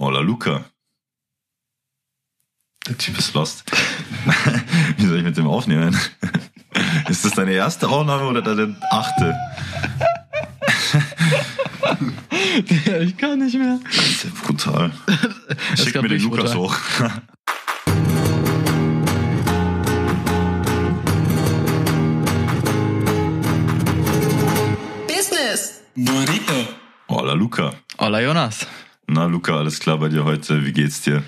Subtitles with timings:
[0.00, 0.64] Hola Luca.
[2.86, 3.64] Der Typ ist lost.
[4.96, 5.98] Wie soll ich mit dem aufnehmen?
[7.08, 9.34] Ist das deine erste Aufnahme oder deine achte?
[13.00, 13.80] ich kann nicht mehr.
[13.84, 14.92] Das ist ja brutal.
[15.74, 16.58] Schick mir den Lukas brutal.
[16.58, 16.76] hoch.
[25.08, 25.80] Business.
[25.96, 26.68] Burrito.
[27.08, 27.72] Hola Luca.
[27.98, 28.64] Hola Jonas.
[29.10, 30.66] Na Luca, alles klar bei dir heute?
[30.66, 31.22] Wie geht's dir?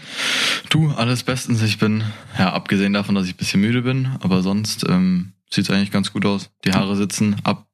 [0.68, 1.62] Du, alles bestens.
[1.62, 2.04] Ich bin,
[2.38, 6.12] ja, abgesehen davon, dass ich ein bisschen müde bin, aber sonst ähm, sieht's eigentlich ganz
[6.12, 6.50] gut aus.
[6.66, 7.66] Die Haare sitzen ab,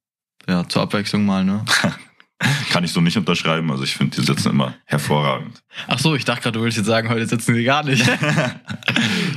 [0.48, 1.64] ja, zur Abwechslung mal, ne?
[2.70, 3.68] Kann ich so nicht unterschreiben.
[3.72, 5.64] Also ich finde, die sitzen immer hervorragend.
[5.88, 8.08] Ach so, ich dachte gerade, du willst jetzt sagen, heute sitzen die gar nicht.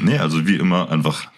[0.02, 1.30] Nee, also wie immer einfach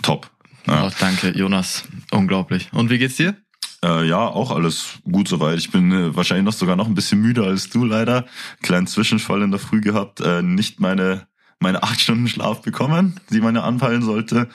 [0.00, 0.30] top.
[0.66, 0.86] Ja.
[0.86, 1.84] Oh, danke, Jonas.
[2.10, 2.70] Unglaublich.
[2.72, 3.36] Und wie geht's dir?
[3.84, 5.58] Äh, ja, auch alles gut soweit.
[5.58, 8.26] Ich bin äh, wahrscheinlich noch sogar noch ein bisschen müder als du leider.
[8.62, 11.26] Kleinen Zwischenfall in der Früh gehabt, äh, nicht meine
[11.58, 14.48] meine acht Stunden Schlaf bekommen, die man ja anpeilen sollte.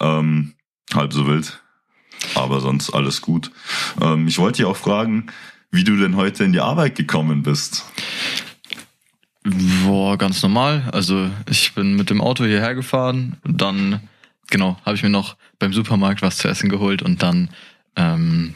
[0.00, 0.54] Ähm,
[0.92, 1.62] halb so wild,
[2.34, 3.50] aber sonst alles gut.
[4.00, 5.26] Ähm, ich wollte dich auch fragen,
[5.70, 7.84] wie du denn heute in die Arbeit gekommen bist.
[9.84, 10.88] Boah, ganz normal.
[10.92, 13.36] Also ich bin mit dem Auto hierher gefahren.
[13.44, 14.00] Dann,
[14.50, 17.48] genau, habe ich mir noch beim Supermarkt was zu essen geholt und dann
[17.96, 18.54] ähm,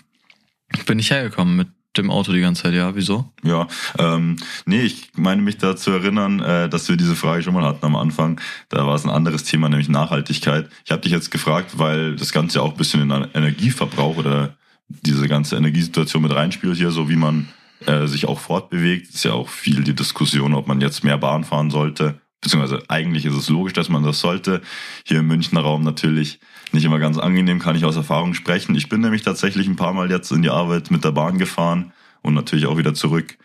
[0.87, 2.75] bin ich hergekommen mit dem Auto die ganze Zeit.
[2.75, 3.33] Ja, wieso?
[3.43, 3.69] Ja,
[3.99, 7.65] ähm, nee, ich meine mich da zu erinnern, äh, dass wir diese Frage schon mal
[7.65, 8.41] hatten am Anfang.
[8.69, 10.69] Da war es ein anderes Thema, nämlich Nachhaltigkeit.
[10.85, 14.57] Ich habe dich jetzt gefragt, weil das Ganze auch ein bisschen in Energieverbrauch oder
[14.89, 17.49] diese ganze Energiesituation mit reinspielt hier, so wie man
[17.87, 19.15] äh, sich auch fortbewegt.
[19.15, 22.21] Ist ja auch viel die Diskussion, ob man jetzt mehr Bahn fahren sollte.
[22.41, 24.61] Beziehungsweise eigentlich ist es logisch, dass man das sollte.
[25.07, 26.41] Hier im Münchner Raum natürlich
[26.75, 28.75] nicht immer ganz angenehm, kann ich aus Erfahrung sprechen.
[28.75, 31.93] Ich bin nämlich tatsächlich ein paar Mal jetzt in die Arbeit mit der Bahn gefahren
[32.23, 33.39] und natürlich auch wieder zurück.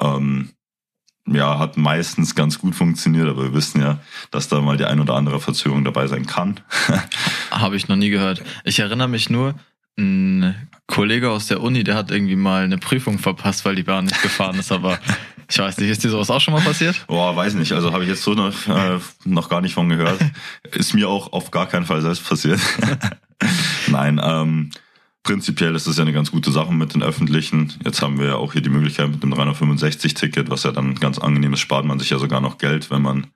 [0.00, 0.50] Ähm,
[1.26, 5.00] ja, hat meistens ganz gut funktioniert, aber wir wissen ja, dass da mal die ein
[5.00, 6.60] oder andere Verzögerung dabei sein kann.
[7.50, 8.42] Habe ich noch nie gehört.
[8.64, 9.54] Ich erinnere mich nur,
[9.98, 14.06] ein Kollege aus der Uni, der hat irgendwie mal eine Prüfung verpasst, weil die Bahn
[14.06, 14.98] nicht gefahren ist, aber
[15.50, 17.04] ich weiß nicht, ist dir sowas auch schon mal passiert?
[17.08, 17.72] Boah, weiß nicht.
[17.72, 20.20] Also habe ich jetzt so noch, äh, noch gar nicht von gehört.
[20.72, 22.60] Ist mir auch auf gar keinen Fall selbst passiert.
[23.88, 24.70] Nein, ähm,
[25.22, 27.74] prinzipiell ist es ja eine ganz gute Sache mit den öffentlichen.
[27.84, 31.18] Jetzt haben wir ja auch hier die Möglichkeit mit dem 365-Ticket, was ja dann ganz
[31.18, 33.26] angenehm ist, spart man sich ja sogar noch Geld, wenn man,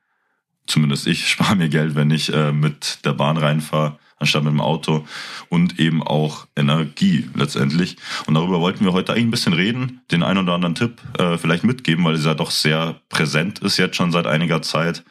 [0.66, 4.60] zumindest ich spare mir Geld, wenn ich äh, mit der Bahn reinfahre, anstatt mit dem
[4.60, 5.06] Auto
[5.48, 7.96] und eben auch Energie letztendlich.
[8.26, 11.38] Und darüber wollten wir heute eigentlich ein bisschen reden, den einen oder anderen Tipp äh,
[11.38, 15.04] vielleicht mitgeben, weil es ja doch sehr präsent ist jetzt schon seit einiger Zeit.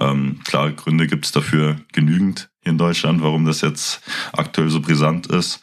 [0.00, 4.00] Ähm, klar, Gründe gibt es dafür genügend hier in Deutschland, warum das jetzt
[4.32, 5.62] aktuell so brisant ist.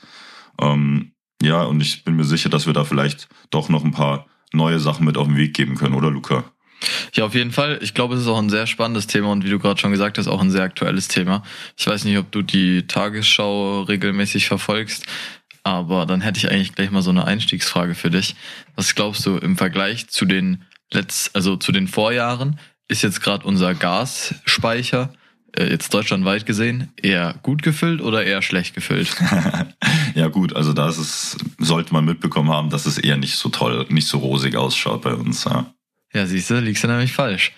[0.59, 1.11] Ähm,
[1.41, 4.79] ja, und ich bin mir sicher, dass wir da vielleicht doch noch ein paar neue
[4.79, 6.44] Sachen mit auf den Weg geben können, oder Luca?
[7.13, 7.79] Ja, auf jeden Fall.
[7.81, 10.17] Ich glaube, es ist auch ein sehr spannendes Thema und wie du gerade schon gesagt
[10.17, 11.43] hast, auch ein sehr aktuelles Thema.
[11.77, 15.05] Ich weiß nicht, ob du die Tagesschau regelmäßig verfolgst,
[15.63, 18.35] aber dann hätte ich eigentlich gleich mal so eine Einstiegsfrage für dich.
[18.75, 23.45] Was glaubst du im Vergleich zu den Letz also zu den Vorjahren ist jetzt gerade
[23.45, 25.13] unser Gasspeicher
[25.55, 29.15] äh, jetzt deutschlandweit gesehen eher gut gefüllt oder eher schlecht gefüllt?
[30.15, 33.49] ja gut, also da ist es, sollte man mitbekommen haben, dass es eher nicht so
[33.49, 35.45] toll, nicht so rosig ausschaut bei uns.
[35.45, 35.73] Ja.
[36.13, 37.53] Ja, siehst du, liegst du nämlich falsch.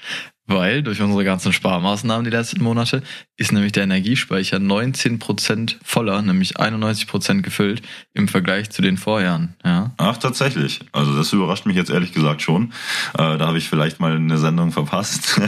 [0.46, 3.02] Weil durch unsere ganzen Sparmaßnahmen die letzten Monate
[3.38, 7.81] ist nämlich der Energiespeicher 19% voller, nämlich 91% gefüllt
[8.14, 9.56] im Vergleich zu den Vorjahren.
[9.64, 9.94] Ja.
[9.96, 10.81] Ach, tatsächlich.
[10.91, 12.74] Also das überrascht mich jetzt ehrlich gesagt schon.
[13.14, 15.40] Äh, da habe ich vielleicht mal eine Sendung verpasst.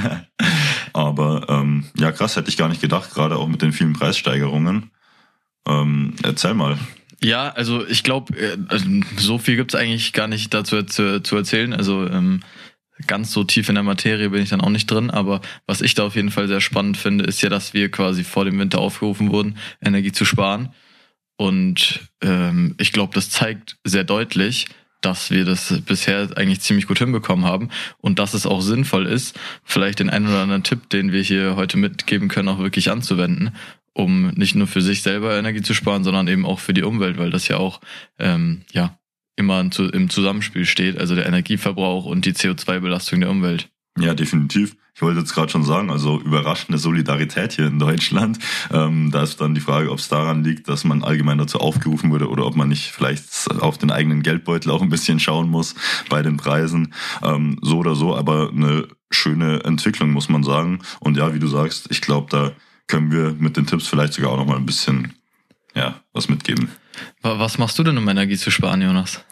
[0.93, 4.91] Aber ähm, ja, krass, hätte ich gar nicht gedacht, gerade auch mit den vielen Preissteigerungen.
[5.67, 6.77] Ähm, erzähl mal.
[7.22, 8.33] Ja, also ich glaube,
[9.17, 11.73] so viel gibt's eigentlich gar nicht dazu zu, zu erzählen.
[11.73, 12.41] Also ähm,
[13.07, 15.95] ganz so tief in der Materie bin ich dann auch nicht drin, aber was ich
[15.95, 18.79] da auf jeden Fall sehr spannend finde, ist ja, dass wir quasi vor dem Winter
[18.79, 20.69] aufgerufen wurden, Energie zu sparen.
[21.38, 24.67] Und ähm, ich glaube, das zeigt sehr deutlich,
[25.01, 27.69] dass wir das bisher eigentlich ziemlich gut hinbekommen haben
[28.00, 31.55] und dass es auch sinnvoll ist, vielleicht den einen oder anderen Tipp, den wir hier
[31.55, 33.53] heute mitgeben können, auch wirklich anzuwenden,
[33.93, 37.17] um nicht nur für sich selber Energie zu sparen, sondern eben auch für die Umwelt,
[37.17, 37.81] weil das ja auch
[38.17, 38.97] ähm, ja
[39.35, 43.70] immer im Zusammenspiel steht, also der Energieverbrauch und die CO2-Belastung der Umwelt.
[43.97, 44.76] Ja, definitiv.
[44.93, 48.40] Ich wollte jetzt gerade schon sagen, also überraschende Solidarität hier in Deutschland.
[48.72, 52.11] Ähm, da ist dann die Frage, ob es daran liegt, dass man allgemein dazu aufgerufen
[52.11, 55.76] wurde oder ob man nicht vielleicht auf den eigenen Geldbeutel auch ein bisschen schauen muss
[56.09, 56.93] bei den Preisen.
[57.23, 60.79] Ähm, so oder so, aber eine schöne Entwicklung, muss man sagen.
[60.99, 62.52] Und ja, wie du sagst, ich glaube, da
[62.88, 65.14] können wir mit den Tipps vielleicht sogar auch noch mal ein bisschen
[65.73, 66.70] ja, was mitgeben.
[67.21, 69.23] Was machst du denn, um Energie zu sparen, Jonas?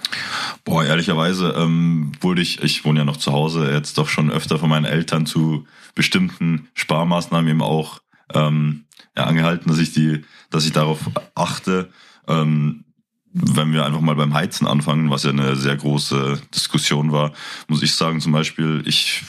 [0.64, 4.60] Boah, ehrlicherweise ähm, wurde ich, ich wohne ja noch zu Hause, jetzt doch schon öfter
[4.60, 5.66] von meinen Eltern zu
[5.96, 8.02] bestimmten Sparmaßnahmen eben auch
[8.34, 11.00] ähm, ja, angehalten, dass ich die, dass ich darauf
[11.36, 11.90] achte.
[12.28, 12.86] Ähm,
[13.34, 17.34] wenn wir einfach mal beim Heizen anfangen, was ja eine sehr große Diskussion war,
[17.68, 19.24] muss ich sagen, zum Beispiel, ich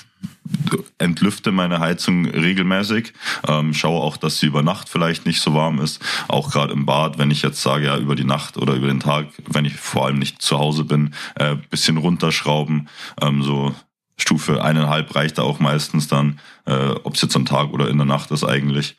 [0.98, 3.12] entlüfte meine Heizung regelmäßig,
[3.48, 6.02] ähm, schaue auch, dass sie über Nacht vielleicht nicht so warm ist.
[6.28, 9.00] Auch gerade im Bad, wenn ich jetzt sage, ja, über die Nacht oder über den
[9.00, 12.88] Tag, wenn ich vor allem nicht zu Hause bin, äh, bisschen runterschrauben.
[13.20, 13.74] Ähm, so
[14.16, 17.96] Stufe eineinhalb reicht da auch meistens dann, äh, ob es jetzt am Tag oder in
[17.96, 18.96] der Nacht ist eigentlich.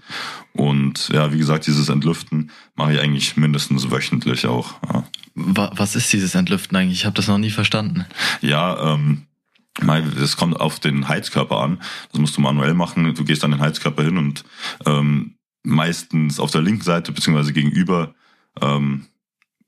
[0.54, 4.74] Und ja, wie gesagt, dieses Entlüften mache ich eigentlich mindestens wöchentlich auch.
[4.92, 5.04] Ja.
[5.36, 7.00] Was ist dieses Entlüften eigentlich?
[7.00, 8.06] Ich habe das noch nie verstanden.
[8.42, 9.26] Ja, ähm,
[9.80, 11.82] das kommt auf den Heizkörper an.
[12.12, 13.14] Das musst du manuell machen.
[13.14, 14.44] Du gehst an den Heizkörper hin und
[14.86, 18.14] ähm, meistens auf der linken Seite beziehungsweise gegenüber
[18.62, 19.08] ähm,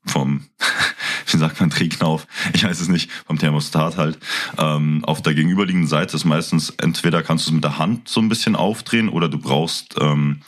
[0.06, 0.46] vom,
[1.26, 4.18] wie sagt man, Drehknauf, ich weiß es nicht, vom Thermostat halt.
[4.56, 8.20] Ähm, auf der gegenüberliegenden Seite ist meistens, entweder kannst du es mit der Hand so
[8.20, 10.40] ein bisschen aufdrehen oder du brauchst ähm,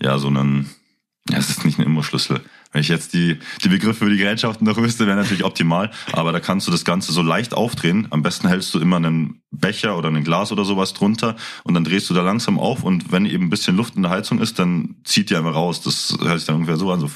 [0.00, 0.70] ja so einen,
[1.28, 2.40] ja, es ist nicht ein Imbusschlüssel,
[2.72, 5.90] wenn ich jetzt die, die Begriffe für die Gerätschaften noch wüsste, wäre natürlich optimal.
[6.12, 8.06] Aber da kannst du das Ganze so leicht aufdrehen.
[8.10, 11.84] Am besten hältst du immer einen Becher oder ein Glas oder sowas drunter und dann
[11.84, 14.58] drehst du da langsam auf und wenn eben ein bisschen Luft in der Heizung ist,
[14.58, 15.82] dann zieht die einmal raus.
[15.82, 17.10] Das hört sich dann ungefähr so an, so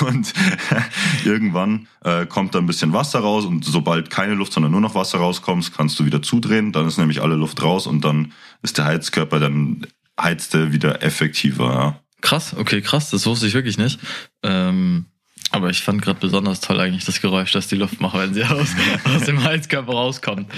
[0.06, 0.32] und
[1.24, 4.94] irgendwann äh, kommt da ein bisschen Wasser raus und sobald keine Luft, sondern nur noch
[4.94, 8.32] Wasser rauskommt, kannst du wieder zudrehen, dann ist nämlich alle Luft raus und dann
[8.62, 9.86] ist der Heizkörper, dann
[10.18, 11.72] heizt er wieder effektiver.
[11.72, 12.00] Ja.
[12.20, 13.98] Krass, okay, krass, das wusste ich wirklich nicht.
[14.42, 15.06] Ähm,
[15.50, 18.44] aber ich fand gerade besonders toll eigentlich das Geräusch, das die Luft macht, wenn sie
[18.44, 18.68] aus,
[19.04, 20.50] aus dem Heizkörper rauskommt.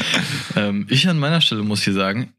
[0.56, 2.34] Ähm, ich an meiner Stelle muss hier sagen,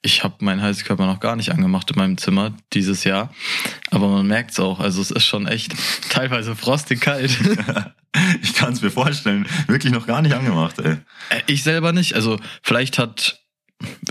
[0.00, 3.34] ich habe meinen Heizkörper noch gar nicht angemacht in meinem Zimmer dieses Jahr.
[3.90, 4.80] Aber man merkt es auch.
[4.80, 5.74] Also es ist schon echt
[6.08, 7.30] teilweise frostig kalt.
[8.42, 9.46] ich kann es mir vorstellen.
[9.66, 10.98] Wirklich noch gar nicht angemacht, ey.
[11.30, 12.14] Äh, ich selber nicht.
[12.14, 13.40] Also vielleicht hat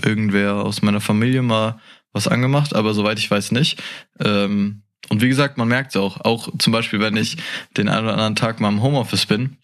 [0.02, 1.80] irgendwer aus meiner Familie mal
[2.12, 3.82] was angemacht, aber soweit ich weiß nicht.
[4.20, 6.20] Ähm, und wie gesagt, man merkt es auch.
[6.22, 7.36] Auch zum Beispiel, wenn ich
[7.76, 9.56] den einen oder anderen Tag mal im Homeoffice bin,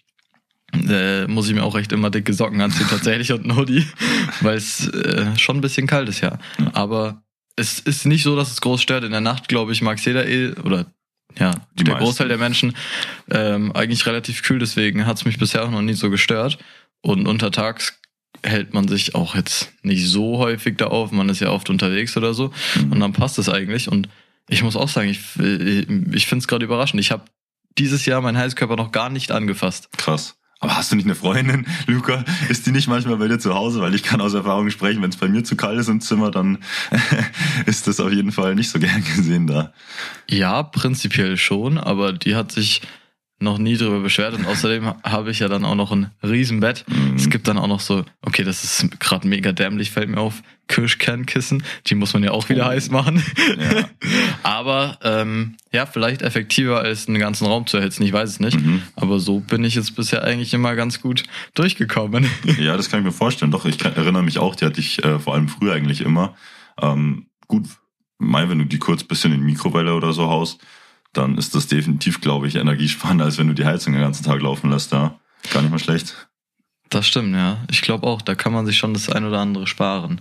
[0.88, 3.86] äh, muss ich mir auch echt immer dicke Socken anziehen, tatsächlich und ein Hoodie,
[4.40, 6.38] weil es äh, schon ein bisschen kalt ist, ja.
[6.72, 7.22] Aber
[7.56, 9.04] es ist nicht so, dass es groß stört.
[9.04, 10.86] In der Nacht, glaube ich, mag es jeder eh, oder
[11.38, 12.04] ja, Die der meisten.
[12.04, 12.76] Großteil der Menschen
[13.30, 16.58] ähm, eigentlich relativ kühl, deswegen hat es mich bisher auch noch nie so gestört.
[17.00, 18.00] Und untertags
[18.44, 21.10] hält man sich auch jetzt nicht so häufig da auf.
[21.10, 22.52] Man ist ja oft unterwegs oder so.
[22.76, 22.92] Mhm.
[22.92, 23.88] Und dann passt es eigentlich.
[23.88, 24.08] Und
[24.48, 27.00] ich muss auch sagen, ich, ich finde es gerade überraschend.
[27.00, 27.24] Ich habe
[27.78, 29.88] dieses Jahr meinen Heizkörper noch gar nicht angefasst.
[29.96, 30.36] Krass.
[30.60, 32.24] Aber hast du nicht eine Freundin, Luca?
[32.48, 33.80] Ist die nicht manchmal bei dir zu Hause?
[33.80, 36.30] Weil ich kann aus Erfahrung sprechen, wenn es bei mir zu kalt ist im Zimmer,
[36.30, 36.58] dann
[37.66, 39.72] ist das auf jeden Fall nicht so gern gesehen da.
[40.28, 42.82] Ja, prinzipiell schon, aber die hat sich
[43.40, 46.84] noch nie darüber beschwert und außerdem habe ich ja dann auch noch ein Riesenbett.
[46.88, 47.16] Mhm.
[47.16, 50.42] Es gibt dann auch noch so, okay, das ist gerade mega dämlich, fällt mir auf,
[50.66, 52.68] Kirschkernkissen, die muss man ja auch wieder oh.
[52.68, 53.22] heiß machen.
[53.58, 53.88] Ja.
[54.42, 58.58] Aber ähm, ja, vielleicht effektiver als einen ganzen Raum zu erhitzen, ich weiß es nicht.
[58.58, 58.82] Mhm.
[58.96, 62.26] Aber so bin ich jetzt bisher eigentlich immer ganz gut durchgekommen.
[62.58, 63.50] Ja, das kann ich mir vorstellen.
[63.50, 66.34] Doch, ich kann, erinnere mich auch, die hatte ich äh, vor allem früher eigentlich immer.
[66.80, 67.66] Ähm, gut,
[68.18, 70.60] mal, wenn du die kurz bisschen in Mikrowelle oder so haust,
[71.16, 74.40] dann ist das definitiv, glaube ich, energiesparender, als wenn du die Heizung den ganzen Tag
[74.40, 74.92] laufen lässt.
[74.92, 75.18] Ja,
[75.52, 76.28] gar nicht mal schlecht.
[76.90, 77.64] Das stimmt, ja.
[77.70, 80.20] Ich glaube auch, da kann man sich schon das ein oder andere sparen.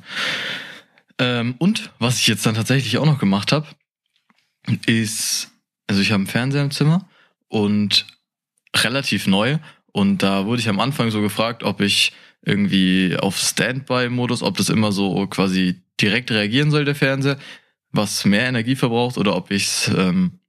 [1.19, 3.67] Ähm, und was ich jetzt dann tatsächlich auch noch gemacht habe,
[4.85, 5.51] ist,
[5.87, 7.07] also ich habe einen Fernseher im Zimmer
[7.47, 8.07] und
[8.75, 9.59] relativ neu.
[9.91, 14.69] Und da wurde ich am Anfang so gefragt, ob ich irgendwie auf Standby-Modus, ob das
[14.69, 17.37] immer so quasi direkt reagieren soll, der Fernseher,
[17.91, 20.39] was mehr Energie verbraucht, oder ob ich es ähm,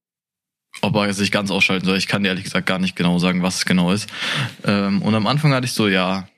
[0.84, 1.96] ob er sich ganz ausschalten soll.
[1.96, 4.08] Ich kann dir ehrlich gesagt gar nicht genau sagen, was es genau ist.
[4.64, 6.28] Ähm, und am Anfang hatte ich so, ja,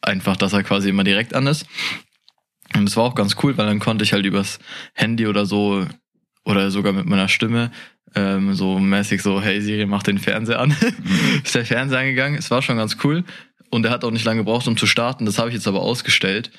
[0.00, 1.66] einfach, dass er quasi immer direkt an ist.
[2.74, 4.58] Und es war auch ganz cool, weil dann konnte ich halt übers
[4.94, 5.86] Handy oder so
[6.44, 7.70] oder sogar mit meiner Stimme
[8.14, 10.76] ähm, so mäßig so, hey Siri, mach den Fernseher an.
[11.44, 12.38] Ist der Fernseher angegangen.
[12.38, 13.24] Es war schon ganz cool.
[13.70, 15.24] Und er hat auch nicht lange gebraucht, um zu starten.
[15.24, 16.50] Das habe ich jetzt aber ausgestellt.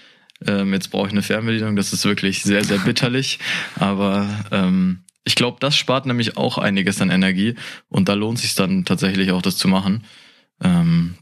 [0.48, 1.76] Ähm, jetzt brauche ich eine Fernbedienung.
[1.76, 3.40] Das ist wirklich sehr, sehr bitterlich.
[3.80, 7.56] Aber ähm, ich glaube, das spart nämlich auch einiges an Energie
[7.90, 10.04] und da lohnt sich dann tatsächlich auch, das zu machen.
[10.62, 11.16] Ähm,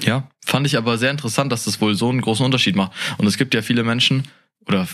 [0.00, 2.92] ja, fand ich aber sehr interessant, dass das wohl so einen großen Unterschied macht.
[3.18, 4.24] Und es gibt ja viele Menschen,
[4.66, 4.88] oder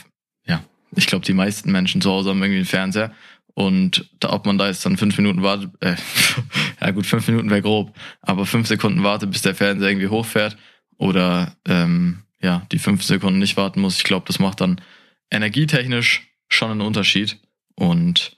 [0.47, 0.63] ja,
[0.95, 3.13] ich glaube, die meisten Menschen zu Hause haben irgendwie einen Fernseher.
[3.55, 5.97] Und da, ob man da jetzt dann fünf Minuten wartet, äh,
[6.81, 10.57] ja gut, fünf Minuten wäre grob, aber fünf Sekunden wartet, bis der Fernseher irgendwie hochfährt
[10.99, 14.81] oder ähm, ja, die fünf Sekunden nicht warten muss, ich glaube, das macht dann
[15.31, 17.39] energietechnisch schon einen Unterschied.
[17.81, 18.37] Und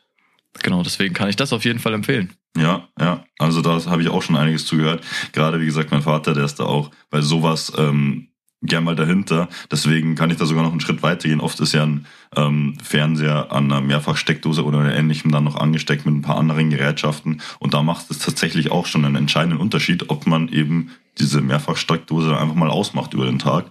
[0.63, 2.33] genau, deswegen kann ich das auf jeden Fall empfehlen.
[2.57, 3.25] Ja, ja.
[3.41, 5.05] Also da habe ich auch schon einiges zugehört.
[5.33, 8.29] Gerade wie gesagt, mein Vater, der ist da auch bei sowas ähm,
[8.63, 9.49] gern mal dahinter.
[9.69, 11.41] Deswegen kann ich da sogar noch einen Schritt weiter gehen.
[11.41, 16.15] Oft ist ja ein ähm, Fernseher an einer Mehrfachsteckdose oder ähnlichem dann noch angesteckt mit
[16.15, 17.41] ein paar anderen Gerätschaften.
[17.59, 22.37] Und da macht es tatsächlich auch schon einen entscheidenden Unterschied, ob man eben diese Mehrfachsteckdose
[22.39, 23.67] einfach mal ausmacht über den Tag.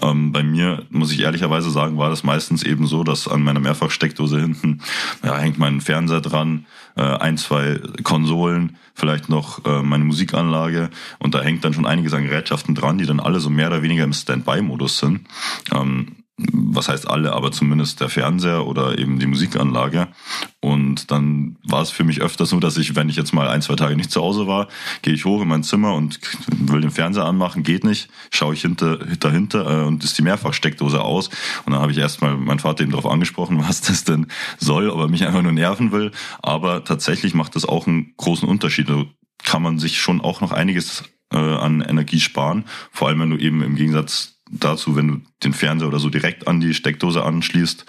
[0.00, 3.58] Ähm, bei mir, muss ich ehrlicherweise sagen, war das meistens eben so, dass an meiner
[3.58, 4.80] Mehrfachsteckdose hinten
[5.24, 6.66] ja, hängt mein Fernseher dran,
[6.96, 12.14] äh, ein, zwei Konsolen, vielleicht noch äh, meine Musikanlage und da hängt dann schon einiges
[12.14, 15.26] an Gerätschaften dran, die dann alle so mehr oder weniger im Standby-Modus sind.
[15.74, 20.08] Ähm, was heißt alle, aber zumindest der Fernseher oder eben die Musikanlage.
[20.60, 23.62] Und dann war es für mich öfter so, dass ich, wenn ich jetzt mal ein,
[23.62, 24.68] zwei Tage nicht zu Hause war,
[25.02, 28.62] gehe ich hoch in mein Zimmer und will den Fernseher anmachen, geht nicht, schaue ich
[28.62, 31.28] hinter, dahinter äh, und ist die Mehrfachsteckdose aus.
[31.66, 34.26] Und dann habe ich erstmal meinen Vater eben darauf angesprochen, was das denn
[34.58, 36.10] soll, ob er mich einfach nur nerven will.
[36.42, 38.88] Aber tatsächlich macht das auch einen großen Unterschied.
[38.88, 39.04] Da
[39.44, 42.64] kann man sich schon auch noch einiges äh, an Energie sparen.
[42.90, 46.46] Vor allem, wenn du eben im Gegensatz dazu, wenn du den Fernseher oder so direkt
[46.46, 47.84] an die Steckdose anschließt,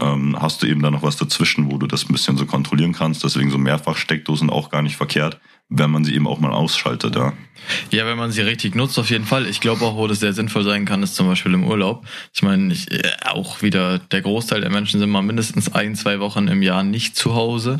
[0.00, 2.92] ähm, hast du eben da noch was dazwischen, wo du das ein bisschen so kontrollieren
[2.92, 3.22] kannst.
[3.24, 7.32] Deswegen so Mehrfachsteckdosen auch gar nicht verkehrt, wenn man sie eben auch mal ausschaltet, ja.
[7.90, 9.46] Ja, wenn man sie richtig nutzt, auf jeden Fall.
[9.46, 12.04] Ich glaube auch, wo das sehr sinnvoll sein kann, ist zum Beispiel im Urlaub.
[12.32, 16.18] Ich meine, ich, äh, auch wieder der Großteil der Menschen sind mal mindestens ein, zwei
[16.18, 17.78] Wochen im Jahr nicht zu Hause.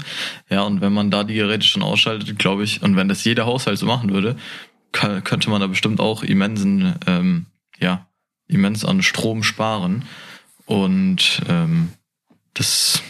[0.49, 3.47] Ja, und wenn man da die Geräte schon ausschaltet, glaube ich, und wenn das jeder
[3.47, 4.37] Haushalt so machen würde,
[4.93, 7.47] könnte man da bestimmt auch immensen, ähm,
[7.79, 8.07] ja,
[8.51, 10.05] immens an Strom sparen.
[10.67, 11.91] Und ähm,
[12.55, 13.03] das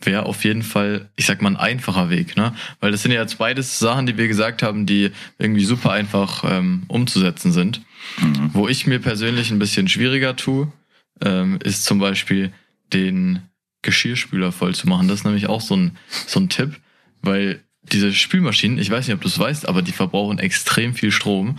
[0.00, 2.54] wäre auf jeden Fall, ich sag mal, ein einfacher Weg, ne?
[2.80, 6.44] Weil das sind ja jetzt beides Sachen, die wir gesagt haben, die irgendwie super einfach
[6.44, 7.82] ähm, umzusetzen sind.
[8.18, 8.50] Mhm.
[8.52, 10.72] Wo ich mir persönlich ein bisschen schwieriger tue,
[11.20, 12.52] ähm, ist zum Beispiel
[12.92, 13.42] den
[13.82, 15.08] Geschirrspüler voll zu machen.
[15.08, 16.80] Das ist nämlich auch so ein, so ein Tipp,
[17.20, 21.10] weil diese Spülmaschinen, ich weiß nicht, ob du es weißt, aber die verbrauchen extrem viel
[21.10, 21.58] Strom.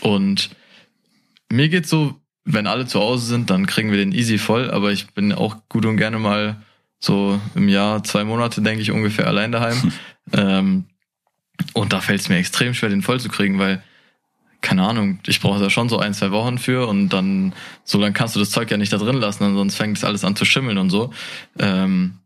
[0.00, 0.50] Und
[1.50, 4.92] mir geht's so, wenn alle zu Hause sind, dann kriegen wir den easy voll, aber
[4.92, 6.62] ich bin auch gut und gerne mal
[6.98, 9.92] so im Jahr zwei Monate, denke ich, ungefähr allein daheim.
[10.32, 10.84] ähm,
[11.74, 13.82] und da fällt es mir extrem schwer, den voll zu kriegen, weil,
[14.60, 17.54] keine Ahnung, ich brauche da schon so ein, zwei Wochen für und dann,
[17.84, 20.24] so lange kannst du das Zeug ja nicht da drin lassen, sonst fängt es alles
[20.24, 21.12] an zu schimmeln und so.
[21.58, 22.18] Ähm,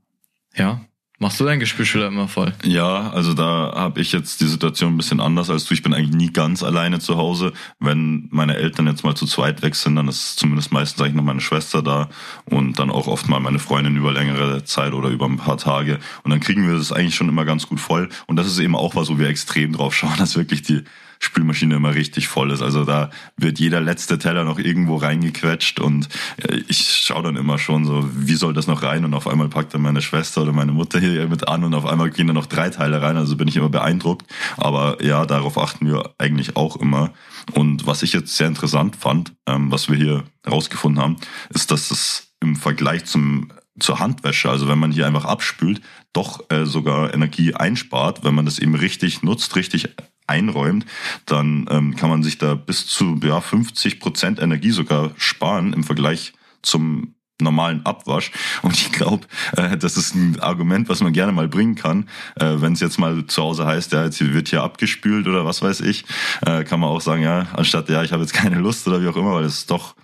[0.57, 0.81] ja,
[1.21, 2.53] Machst du deinen Geschirrspüler immer voll?
[2.65, 5.73] Ja, also da habe ich jetzt die Situation ein bisschen anders als du.
[5.73, 7.53] Ich bin eigentlich nie ganz alleine zu Hause.
[7.79, 11.23] Wenn meine Eltern jetzt mal zu zweit weg sind, dann ist zumindest meistens eigentlich noch
[11.23, 12.09] meine Schwester da
[12.47, 16.01] und dann auch oft mal meine Freundin über längere Zeit oder über ein paar Tage.
[16.25, 18.09] Und dann kriegen wir das eigentlich schon immer ganz gut voll.
[18.27, 20.83] Und das ist eben auch was, wo wir extrem drauf schauen, dass wirklich die
[21.25, 22.63] Spülmaschine immer richtig voll ist.
[22.63, 27.59] Also da wird jeder letzte Teller noch irgendwo reingequetscht und äh, ich schaue dann immer
[27.59, 29.05] schon so, wie soll das noch rein?
[29.05, 31.87] Und auf einmal packt dann meine Schwester oder meine Mutter hier mit an und auf
[31.87, 33.17] einmal gehen da noch drei Teile rein.
[33.17, 34.27] Also bin ich immer beeindruckt.
[34.57, 37.13] Aber ja, darauf achten wir eigentlich auch immer.
[37.53, 41.17] Und was ich jetzt sehr interessant fand, ähm, was wir hier herausgefunden haben,
[41.51, 43.51] ist, dass es im Vergleich zum
[43.81, 45.81] zur Handwäsche, also wenn man hier einfach abspült,
[46.13, 49.89] doch äh, sogar Energie einspart, wenn man das eben richtig nutzt, richtig
[50.27, 50.87] einräumt,
[51.27, 55.85] dann ähm, kann man sich da bis zu ja, 50 Prozent Energie sogar sparen im
[55.85, 58.31] Vergleich zum normalen Abwasch.
[58.63, 59.27] Und ich glaube,
[59.57, 62.09] äh, das ist ein Argument, was man gerne mal bringen kann.
[62.37, 65.61] Äh, Wenn es jetzt mal zu Hause heißt, ja, jetzt wird hier abgespült oder was
[65.63, 66.05] weiß ich,
[66.47, 69.09] äh, kann man auch sagen, ja, anstatt, ja, ich habe jetzt keine Lust oder wie
[69.09, 69.97] auch immer, weil es ist doch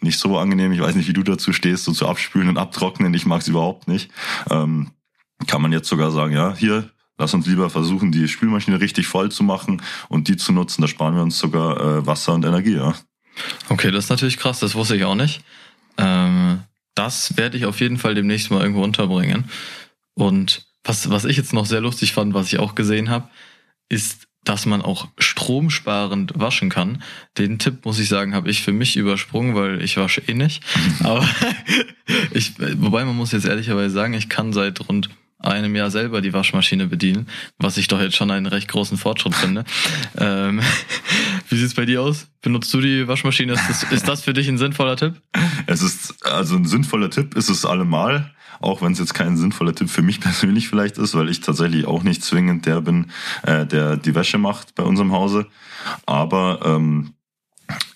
[0.00, 0.72] nicht so angenehm.
[0.72, 3.12] Ich weiß nicht, wie du dazu stehst, so zu abspülen und abtrocknen.
[3.14, 4.10] Ich mag es überhaupt nicht.
[4.50, 4.90] Ähm,
[5.46, 9.30] kann man jetzt sogar sagen, ja, hier, Lass uns lieber versuchen, die Spülmaschine richtig voll
[9.30, 10.80] zu machen und die zu nutzen.
[10.80, 12.76] Da sparen wir uns sogar äh, Wasser und Energie.
[12.76, 12.94] Ja.
[13.68, 14.58] Okay, das ist natürlich krass.
[14.60, 15.42] Das wusste ich auch nicht.
[15.98, 16.60] Ähm,
[16.94, 19.50] das werde ich auf jeden Fall demnächst mal irgendwo unterbringen.
[20.14, 23.28] Und was, was ich jetzt noch sehr lustig fand, was ich auch gesehen habe,
[23.90, 27.02] ist, dass man auch stromsparend waschen kann.
[27.36, 30.64] Den Tipp, muss ich sagen, habe ich für mich übersprungen, weil ich wasche eh nicht.
[31.04, 31.28] Aber
[32.30, 36.32] ich, wobei man muss jetzt ehrlicherweise sagen, ich kann seit rund einem Jahr selber die
[36.32, 37.28] Waschmaschine bedienen,
[37.58, 39.64] was ich doch jetzt schon einen recht großen Fortschritt finde.
[40.18, 40.60] ähm,
[41.48, 42.28] wie sieht's bei dir aus?
[42.42, 43.54] Benutzt du die Waschmaschine?
[43.54, 45.20] Ist das, ist das für dich ein sinnvoller Tipp?
[45.66, 49.74] Es ist, also ein sinnvoller Tipp ist es allemal, auch wenn es jetzt kein sinnvoller
[49.74, 53.10] Tipp für mich persönlich vielleicht ist, weil ich tatsächlich auch nicht zwingend der bin,
[53.42, 55.46] äh, der die Wäsche macht bei unserem Hause.
[56.06, 57.14] Aber ähm,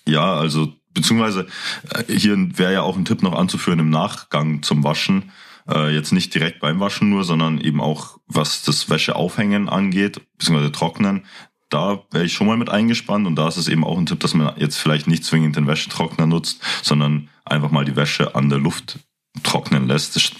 [0.07, 1.45] ja, also beziehungsweise
[1.89, 5.31] äh, hier wäre ja auch ein Tipp noch anzuführen im Nachgang zum Waschen
[5.69, 10.71] äh, jetzt nicht direkt beim Waschen nur, sondern eben auch was das Wäscheaufhängen angeht, beziehungsweise
[10.71, 11.25] Trocknen.
[11.69, 14.19] Da wäre ich schon mal mit eingespannt und da ist es eben auch ein Tipp,
[14.19, 18.49] dass man jetzt vielleicht nicht zwingend den Wäschetrockner nutzt, sondern einfach mal die Wäsche an
[18.49, 18.99] der Luft
[19.43, 20.15] trocknen lässt.
[20.15, 20.31] Das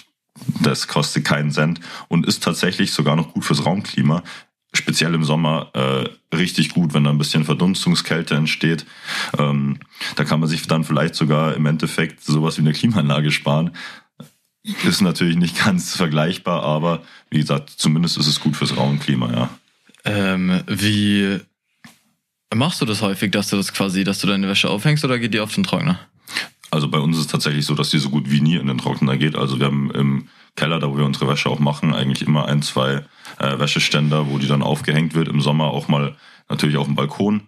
[0.61, 4.23] das kostet keinen Cent und ist tatsächlich sogar noch gut fürs Raumklima.
[4.73, 8.85] Speziell im Sommer äh, richtig gut, wenn da ein bisschen Verdunstungskälte entsteht.
[9.37, 9.79] Ähm,
[10.17, 13.71] da kann man sich dann vielleicht sogar im Endeffekt sowas wie eine Klimaanlage sparen.
[14.83, 19.49] Ist natürlich nicht ganz vergleichbar, aber wie gesagt, zumindest ist es gut fürs Raumklima, ja.
[20.05, 21.39] Ähm, wie
[22.53, 25.33] machst du das häufig, dass du das quasi, dass du deine Wäsche aufhängst oder geht
[25.33, 25.99] die auf den Trockner?
[26.71, 28.77] Also bei uns ist es tatsächlich so, dass die so gut wie nie in den
[28.77, 29.35] Trockner geht.
[29.35, 32.61] Also wir haben im Keller, da wo wir unsere Wäsche auch machen, eigentlich immer ein,
[32.61, 33.05] zwei
[33.39, 35.27] äh, Wäscheständer, wo die dann aufgehängt wird.
[35.27, 36.15] Im Sommer auch mal
[36.49, 37.43] natürlich auf dem Balkon.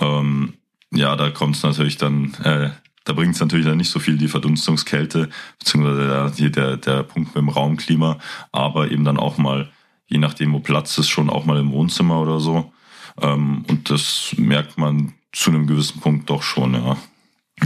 [0.00, 0.54] Ähm,
[0.92, 2.70] ja, da kommt es natürlich dann, äh,
[3.06, 7.34] da bringt es natürlich dann nicht so viel die Verdunstungskälte, beziehungsweise der, der, der Punkt
[7.34, 8.18] mit dem Raumklima,
[8.52, 9.70] aber eben dann auch mal,
[10.08, 12.72] je nachdem wo Platz ist, schon auch mal im Wohnzimmer oder so.
[13.22, 16.96] Ähm, und das merkt man zu einem gewissen Punkt doch schon, ja.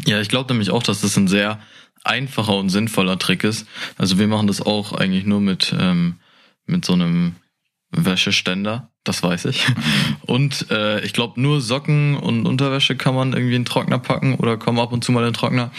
[0.07, 1.59] Ja, ich glaube nämlich auch, dass das ein sehr
[2.05, 3.67] einfacher und sinnvoller Trick ist.
[3.97, 6.17] Also wir machen das auch eigentlich nur mit, ähm,
[6.67, 7.35] mit so einem
[7.91, 9.67] Wäscheständer, das weiß ich.
[10.23, 14.35] Und äh, ich glaube, nur Socken und Unterwäsche kann man irgendwie in den Trockner packen
[14.35, 15.71] oder kommen ab und zu mal in den Trockner.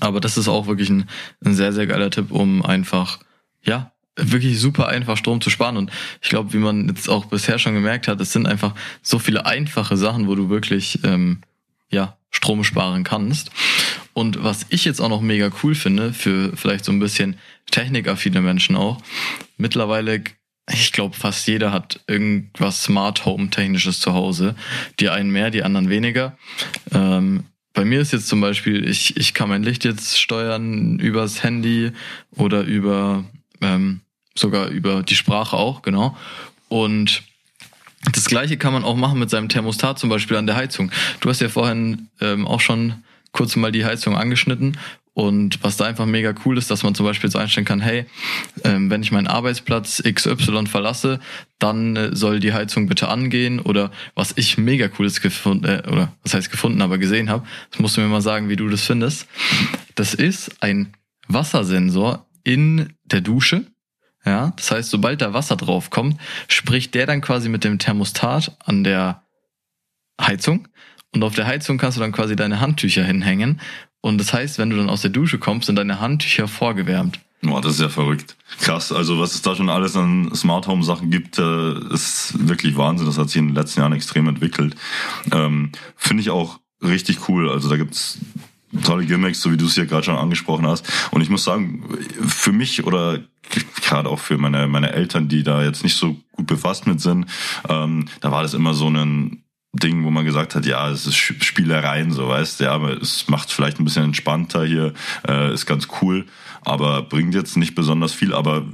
[0.00, 1.08] Aber das ist auch wirklich ein,
[1.44, 3.18] ein sehr, sehr geiler Tipp, um einfach,
[3.64, 5.76] ja, wirklich super einfach Strom zu sparen.
[5.76, 5.90] Und
[6.20, 9.46] ich glaube, wie man jetzt auch bisher schon gemerkt hat, es sind einfach so viele
[9.46, 11.38] einfache Sachen, wo du wirklich ähm,
[11.90, 13.50] ja, Strom sparen kannst.
[14.12, 17.38] Und was ich jetzt auch noch mega cool finde, für vielleicht so ein bisschen
[17.70, 19.00] technikaffine Menschen auch,
[19.56, 20.22] mittlerweile,
[20.70, 24.54] ich glaube, fast jeder hat irgendwas Smart Home Technisches zu Hause.
[25.00, 26.36] Die einen mehr, die anderen weniger.
[26.92, 31.42] Ähm, bei mir ist jetzt zum Beispiel, ich, ich kann mein Licht jetzt steuern übers
[31.42, 31.92] Handy
[32.36, 33.24] oder über
[33.60, 34.00] ähm,
[34.34, 36.16] sogar über die Sprache auch, genau.
[36.68, 37.22] Und
[38.12, 40.90] das gleiche kann man auch machen mit seinem Thermostat zum Beispiel an der Heizung.
[41.20, 43.02] Du hast ja vorhin ähm, auch schon
[43.32, 44.76] kurz mal die Heizung angeschnitten.
[45.14, 48.06] Und was da einfach mega cool ist, dass man zum Beispiel so einstellen kann, hey,
[48.64, 51.20] ähm, wenn ich meinen Arbeitsplatz XY verlasse,
[51.58, 53.60] dann äh, soll die Heizung bitte angehen.
[53.60, 57.80] Oder was ich mega cooles gefunden, äh, oder was heißt gefunden, aber gesehen habe, das
[57.80, 59.26] musst du mir mal sagen, wie du das findest.
[59.96, 60.94] Das ist ein
[61.28, 63.66] Wassersensor in der Dusche.
[64.24, 68.56] Ja, das heißt, sobald da Wasser drauf kommt, spricht der dann quasi mit dem Thermostat
[68.64, 69.24] an der
[70.20, 70.68] Heizung.
[71.14, 73.60] Und auf der Heizung kannst du dann quasi deine Handtücher hinhängen.
[74.00, 77.20] Und das heißt, wenn du dann aus der Dusche kommst, sind deine Handtücher vorgewärmt.
[77.42, 78.36] Boah, das ist ja verrückt.
[78.60, 82.76] Krass, also was es da schon alles an Smart Home Sachen gibt, äh, ist wirklich
[82.76, 83.06] Wahnsinn.
[83.06, 84.76] Das hat sich in den letzten Jahren extrem entwickelt.
[85.32, 87.50] Ähm, Finde ich auch richtig cool.
[87.50, 88.18] Also da gibt's
[88.84, 90.88] tolle Gimmicks, so wie du es hier gerade schon angesprochen hast.
[91.10, 91.84] Und ich muss sagen,
[92.26, 93.20] für mich oder
[93.82, 97.26] gerade auch für meine, meine Eltern, die da jetzt nicht so gut befasst mit sind,
[97.68, 99.41] ähm, da war das immer so ein
[99.74, 103.50] Ding, wo man gesagt hat, ja, es ist Spielereien, so weißt ja, aber es macht
[103.50, 104.92] vielleicht ein bisschen entspannter hier,
[105.26, 106.26] äh, ist ganz cool
[106.64, 108.34] aber bringt jetzt nicht besonders viel.
[108.34, 108.64] Aber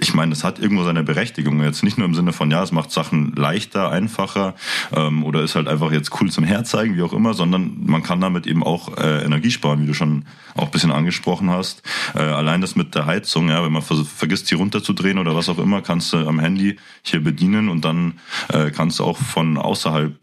[0.00, 1.62] ich meine, es hat irgendwo seine Berechtigung.
[1.62, 4.54] Jetzt nicht nur im Sinne von, ja, es macht Sachen leichter, einfacher
[4.94, 8.20] ähm, oder ist halt einfach jetzt cool zum Herzeigen, wie auch immer, sondern man kann
[8.20, 11.82] damit eben auch äh, Energie sparen, wie du schon auch bisschen angesprochen hast.
[12.14, 15.48] Äh, allein das mit der Heizung, ja, wenn man ver vergisst, die runterzudrehen oder was
[15.48, 18.14] auch immer, kannst du am Handy hier bedienen und dann
[18.48, 20.14] äh, kannst du auch von außerhalb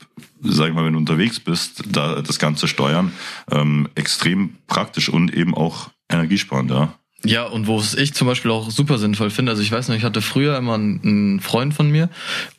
[0.44, 3.12] sag ich mal, wenn du unterwegs bist, da das Ganze steuern,
[3.52, 6.94] ähm, extrem praktisch und eben auch energiesparend, ja.
[7.24, 9.96] Ja, und wo es ich zum Beispiel auch super sinnvoll finde, also ich weiß noch,
[9.96, 12.10] ich hatte früher immer einen Freund von mir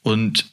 [0.03, 0.53] und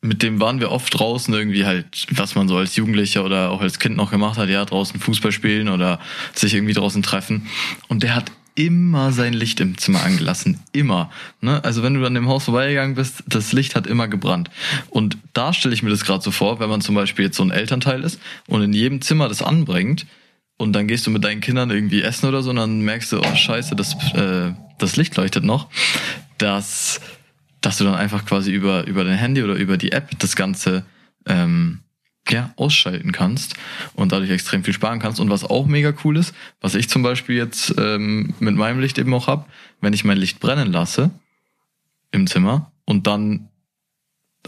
[0.00, 3.60] mit dem waren wir oft draußen irgendwie halt, was man so als Jugendlicher oder auch
[3.60, 6.00] als Kind noch gemacht hat, ja, draußen Fußball spielen oder
[6.34, 7.46] sich irgendwie draußen treffen.
[7.86, 10.60] Und der hat immer sein Licht im Zimmer angelassen.
[10.72, 11.10] Immer.
[11.40, 11.62] Ne?
[11.64, 14.50] Also wenn du an dem Haus vorbeigegangen bist, das Licht hat immer gebrannt.
[14.90, 17.42] Und da stelle ich mir das gerade so vor, wenn man zum Beispiel jetzt so
[17.42, 20.06] ein Elternteil ist und in jedem Zimmer das anbringt,
[20.62, 23.20] und dann gehst du mit deinen Kindern irgendwie essen oder so und dann merkst du,
[23.20, 25.68] oh scheiße, das, äh, das Licht leuchtet noch,
[26.38, 27.00] dass,
[27.60, 30.84] dass du dann einfach quasi über, über dein Handy oder über die App das Ganze
[31.26, 31.80] ähm,
[32.30, 33.54] ja, ausschalten kannst
[33.94, 35.20] und dadurch extrem viel sparen kannst.
[35.20, 38.98] Und was auch mega cool ist, was ich zum Beispiel jetzt ähm, mit meinem Licht
[38.98, 39.48] eben auch hab,
[39.80, 41.10] wenn ich mein Licht brennen lasse
[42.12, 43.48] im Zimmer und dann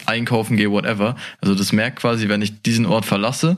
[0.06, 1.16] einkaufen gehe, whatever.
[1.40, 3.56] Also das merkt quasi, wenn ich diesen Ort verlasse,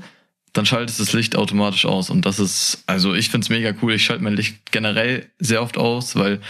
[0.52, 2.10] dann schaltet das Licht automatisch aus.
[2.10, 3.94] Und das ist, also ich find's mega cool.
[3.94, 6.40] Ich schalte mein Licht generell sehr oft aus, weil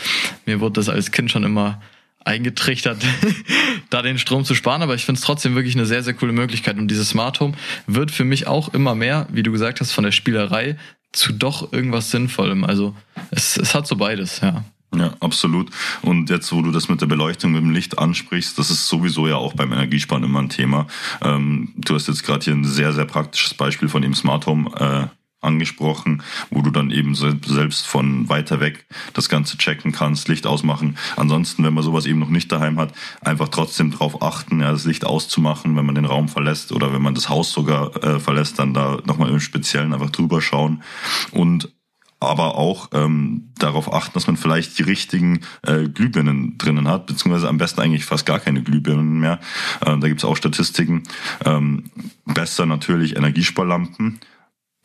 [0.44, 1.80] mir wurde das als Kind schon immer
[2.26, 3.02] eingetrichtert,
[3.90, 4.82] da den Strom zu sparen.
[4.82, 6.78] Aber ich find's trotzdem wirklich eine sehr, sehr coole Möglichkeit.
[6.78, 7.54] Und dieses Smart Home
[7.86, 10.76] wird für mich auch immer mehr, wie du gesagt hast, von der Spielerei
[11.12, 12.64] zu doch irgendwas Sinnvollem.
[12.64, 12.94] Also
[13.30, 14.64] es, es hat so beides, ja.
[14.94, 15.70] Ja, absolut.
[16.02, 19.26] Und jetzt, wo du das mit der Beleuchtung, mit dem Licht ansprichst, das ist sowieso
[19.26, 20.86] ja auch beim Energiesparen immer ein Thema.
[21.22, 24.70] Ähm, du hast jetzt gerade hier ein sehr, sehr praktisches Beispiel von dem Smart Home
[24.78, 25.06] äh,
[25.46, 30.96] angesprochen, wo du dann eben selbst von weiter weg das Ganze checken kannst, Licht ausmachen.
[31.16, 34.84] Ansonsten, wenn man sowas eben noch nicht daheim hat, einfach trotzdem darauf achten, ja, das
[34.84, 38.58] Licht auszumachen, wenn man den Raum verlässt oder wenn man das Haus sogar äh, verlässt,
[38.58, 40.82] dann da nochmal im Speziellen einfach drüber schauen
[41.30, 41.70] und
[42.18, 47.48] aber auch ähm, darauf achten, dass man vielleicht die richtigen äh, Glühbirnen drinnen hat, beziehungsweise
[47.48, 49.38] am besten eigentlich fast gar keine Glühbirnen mehr.
[49.84, 51.02] Ähm, da gibt's auch Statistiken.
[51.44, 51.84] Ähm,
[52.24, 54.18] besser natürlich Energiesparlampen.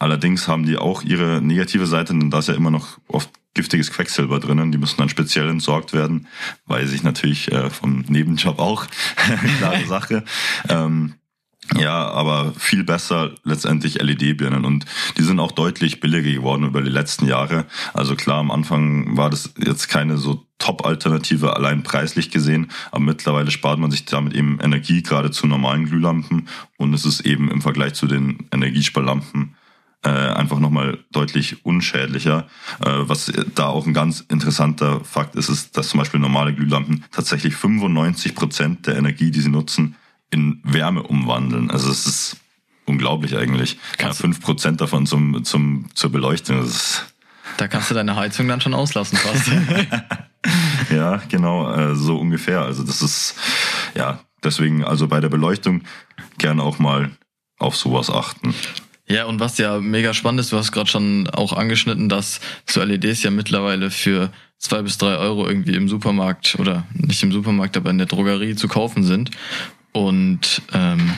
[0.01, 3.91] Allerdings haben die auch ihre negative Seite, denn da ist ja immer noch oft giftiges
[3.91, 4.71] Quecksilber drinnen.
[4.71, 6.25] Die müssen dann speziell entsorgt werden,
[6.65, 8.87] weiß ich natürlich äh, vom Nebenjob auch.
[9.59, 10.23] Klare Sache.
[10.69, 11.13] Ähm,
[11.77, 14.85] ja, aber viel besser letztendlich LED-Birnen und
[15.19, 17.65] die sind auch deutlich billiger geworden über die letzten Jahre.
[17.93, 23.51] Also klar, am Anfang war das jetzt keine so Top-Alternative allein preislich gesehen, aber mittlerweile
[23.51, 27.61] spart man sich damit eben Energie gerade zu normalen Glühlampen und es ist eben im
[27.61, 29.55] Vergleich zu den Energiesparlampen
[30.03, 32.47] äh, einfach nochmal deutlich unschädlicher.
[32.79, 37.05] Äh, was da auch ein ganz interessanter Fakt ist, ist, dass zum Beispiel normale Glühlampen
[37.11, 39.95] tatsächlich 95 Prozent der Energie, die sie nutzen,
[40.31, 41.69] in Wärme umwandeln.
[41.69, 42.37] Also es ist
[42.85, 43.77] unglaublich eigentlich.
[43.99, 46.67] Ja, fünf Prozent davon zum, zum, zur Beleuchtung.
[47.57, 49.51] da kannst du deine Heizung dann schon auslassen fast.
[50.91, 52.61] ja, genau, äh, so ungefähr.
[52.61, 53.35] Also das ist,
[53.93, 55.83] ja, deswegen, also bei der Beleuchtung
[56.37, 57.11] gerne auch mal
[57.59, 58.55] auf sowas achten.
[59.11, 62.81] Ja, und was ja mega spannend ist, du hast gerade schon auch angeschnitten, dass so
[62.81, 67.75] LEDs ja mittlerweile für zwei bis drei Euro irgendwie im Supermarkt oder nicht im Supermarkt,
[67.75, 69.31] aber in der Drogerie zu kaufen sind.
[69.91, 71.13] Und ähm,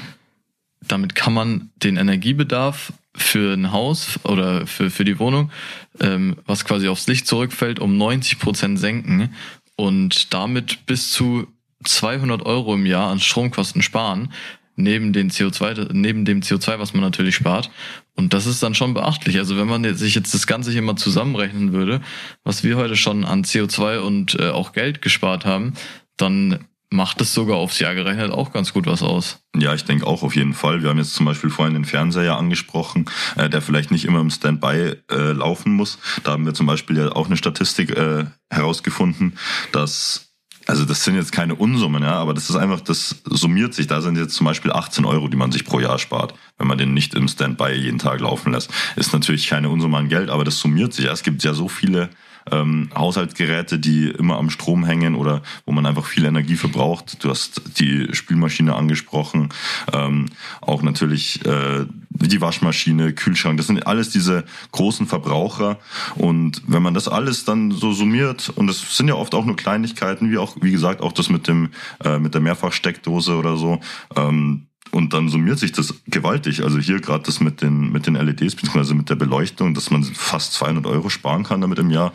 [0.82, 5.52] damit kann man den Energiebedarf für ein Haus oder für, für die Wohnung,
[6.00, 9.36] ähm, was quasi aufs Licht zurückfällt, um 90 Prozent senken
[9.76, 11.46] und damit bis zu
[11.84, 14.34] 200 Euro im Jahr an Stromkosten sparen,
[14.76, 17.70] neben, den CO2, neben dem CO2, was man natürlich spart.
[18.16, 19.38] Und das ist dann schon beachtlich.
[19.38, 22.02] Also wenn man sich jetzt das Ganze hier mal zusammenrechnen würde,
[22.44, 25.74] was wir heute schon an CO2 und äh, auch Geld gespart haben,
[26.18, 29.40] dann macht es sogar aufs Jahr gerechnet auch ganz gut was aus.
[29.56, 30.84] Ja, ich denke auch auf jeden Fall.
[30.84, 33.06] Wir haben jetzt zum Beispiel vorhin den Fernseher angesprochen,
[33.36, 35.98] äh, der vielleicht nicht immer im Standby äh, laufen muss.
[36.24, 39.38] Da haben wir zum Beispiel ja auch eine Statistik äh, herausgefunden,
[39.72, 40.33] dass
[40.66, 43.88] also das sind jetzt keine Unsummen, ja, aber das ist einfach, das summiert sich.
[43.88, 46.78] Da sind jetzt zum Beispiel 18 Euro, die man sich pro Jahr spart, wenn man
[46.78, 48.70] den nicht im Standby jeden Tag laufen lässt.
[48.96, 51.06] Ist natürlich keine Unsumme an Geld, aber das summiert sich.
[51.06, 52.10] Ja, es gibt ja so viele
[52.52, 57.24] ähm, Haushaltsgeräte, die immer am Strom hängen oder wo man einfach viel Energie verbraucht.
[57.24, 59.50] Du hast die Spülmaschine angesprochen,
[59.92, 60.28] ähm,
[60.62, 63.58] auch natürlich äh, die Waschmaschine, Kühlschrank.
[63.58, 65.80] Das sind alles diese großen Verbraucher.
[66.16, 69.56] Und wenn man das alles dann so summiert, und es sind ja oft auch nur
[69.56, 71.70] Kleinigkeiten, wie auch, wie gesagt, auch das mit dem
[72.04, 73.80] äh, mit der Mehrfachsteckdose oder so.
[74.16, 76.64] Ähm, und dann summiert sich das gewaltig.
[76.64, 80.04] Also hier gerade das mit den, mit den LEDs beziehungsweise mit der Beleuchtung, dass man
[80.04, 82.14] fast 200 Euro sparen kann damit im Jahr.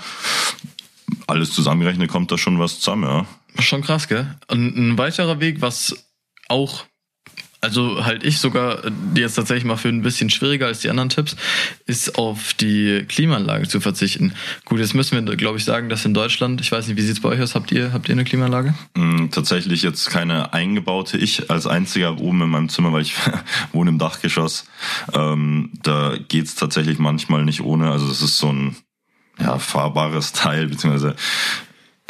[1.27, 3.27] Alles zusammengerechnet kommt da schon was zusammen, ja.
[3.61, 4.37] Schon krass, gell?
[4.49, 6.07] Und ein weiterer Weg, was
[6.49, 6.85] auch
[7.61, 11.09] also halt ich sogar äh, jetzt tatsächlich mal für ein bisschen schwieriger als die anderen
[11.09, 11.37] Tipps,
[11.87, 14.33] ist auf die Klimaanlage zu verzichten.
[14.65, 17.21] Gut, jetzt müssen wir, glaube ich, sagen, dass in Deutschland, ich weiß nicht, wie sieht's
[17.21, 17.55] bei euch aus?
[17.55, 18.75] Habt ihr, habt ihr eine Klimaanlage?
[18.95, 21.19] Mm, tatsächlich jetzt keine eingebaute.
[21.19, 23.15] Ich als einziger oben in meinem Zimmer, weil ich
[23.73, 24.67] wohne im Dachgeschoss.
[25.13, 27.91] Ähm, da geht's tatsächlich manchmal nicht ohne.
[27.91, 28.77] Also es ist so ein
[29.41, 31.17] ja, fahrbares Teil, beziehungsweise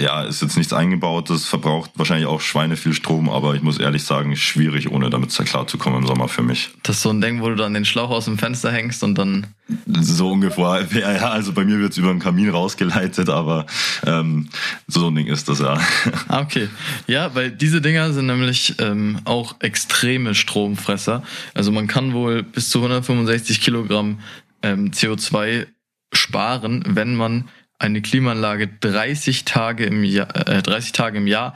[0.01, 4.05] ja, ist jetzt nichts eingebautes, verbraucht wahrscheinlich auch Schweine viel Strom, aber ich muss ehrlich
[4.05, 6.71] sagen, schwierig, ohne damit klarzukommen im Sommer für mich.
[6.85, 9.17] Das ist so ein Ding, wo du dann den Schlauch aus dem Fenster hängst und
[9.17, 9.49] dann.
[9.87, 10.87] So ungefähr.
[10.93, 13.67] Ja, also bei mir wird's über den Kamin rausgeleitet, aber
[14.07, 14.49] ähm,
[14.87, 15.81] so ein Ding ist das ja.
[16.29, 16.69] Ah, okay.
[17.07, 21.23] Ja, weil diese Dinger sind nämlich ähm, auch extreme Stromfresser.
[21.55, 24.21] Also man kann wohl bis zu 165 Kilogramm
[24.63, 25.67] ähm, CO2
[26.13, 27.49] sparen, wenn man
[27.79, 31.55] eine Klimaanlage 30 Tage im Jahr, äh, 30 Tage im Jahr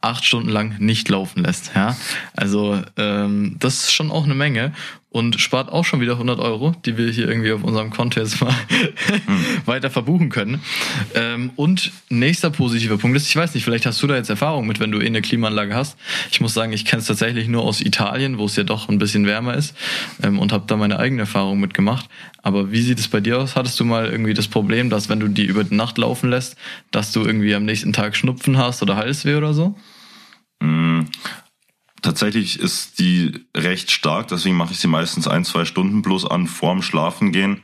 [0.00, 1.72] acht Stunden lang nicht laufen lässt.
[1.74, 1.96] Ja,
[2.34, 4.72] also ähm, das ist schon auch eine Menge
[5.12, 8.40] und spart auch schon wieder 100 Euro, die wir hier irgendwie auf unserem Konto jetzt
[8.40, 9.44] mal hm.
[9.66, 10.62] weiter verbuchen können.
[11.14, 14.66] Ähm, und nächster positiver Punkt ist, ich weiß nicht, vielleicht hast du da jetzt Erfahrung
[14.66, 15.98] mit, wenn du eh eine Klimaanlage hast.
[16.30, 18.98] Ich muss sagen, ich kenne es tatsächlich nur aus Italien, wo es ja doch ein
[18.98, 19.76] bisschen wärmer ist
[20.22, 22.08] ähm, und habe da meine eigene Erfahrung mitgemacht.
[22.42, 23.54] Aber wie sieht es bei dir aus?
[23.54, 26.56] Hattest du mal irgendwie das Problem, dass wenn du die über die Nacht laufen lässt,
[26.90, 29.76] dass du irgendwie am nächsten Tag Schnupfen hast oder Halsweh oder so?
[32.02, 36.48] Tatsächlich ist die recht stark, deswegen mache ich sie meistens ein, zwei Stunden bloß an
[36.48, 37.62] vorm Schlafen gehen.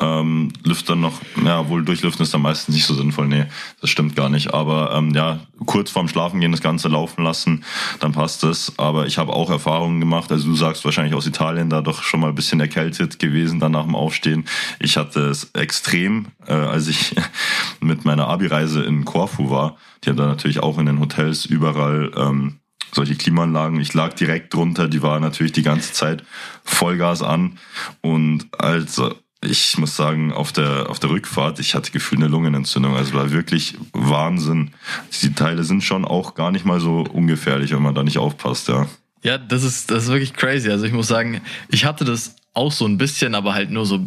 [0.00, 3.26] Ähm, Lüfter noch, ja, wohl durchlüften ist dann meistens nicht so sinnvoll.
[3.26, 3.46] Nee,
[3.80, 4.54] das stimmt gar nicht.
[4.54, 7.64] Aber ähm, ja, kurz vorm Schlafen gehen das Ganze laufen lassen,
[7.98, 8.72] dann passt es.
[8.78, 10.30] Aber ich habe auch Erfahrungen gemacht.
[10.30, 13.72] Also du sagst wahrscheinlich aus Italien da doch schon mal ein bisschen erkältet gewesen dann
[13.72, 14.44] nach dem Aufstehen.
[14.78, 17.16] Ich hatte es extrem, äh, als ich
[17.80, 19.76] mit meiner Abi-Reise in Korfu war.
[20.04, 22.60] Die haben da natürlich auch in den Hotels überall ähm,
[22.94, 23.80] solche Klimaanlagen.
[23.80, 26.24] Ich lag direkt drunter, die war natürlich die ganze Zeit
[26.64, 27.58] Vollgas an.
[28.00, 32.94] Und also ich muss sagen, auf der, auf der Rückfahrt, ich hatte gefühlt eine Lungenentzündung.
[32.94, 34.70] Also war wirklich Wahnsinn.
[35.20, 38.68] Die Teile sind schon auch gar nicht mal so ungefährlich, wenn man da nicht aufpasst,
[38.68, 38.86] ja.
[39.24, 40.70] Ja, das ist, das ist wirklich crazy.
[40.70, 44.00] Also ich muss sagen, ich hatte das auch so ein bisschen, aber halt nur so,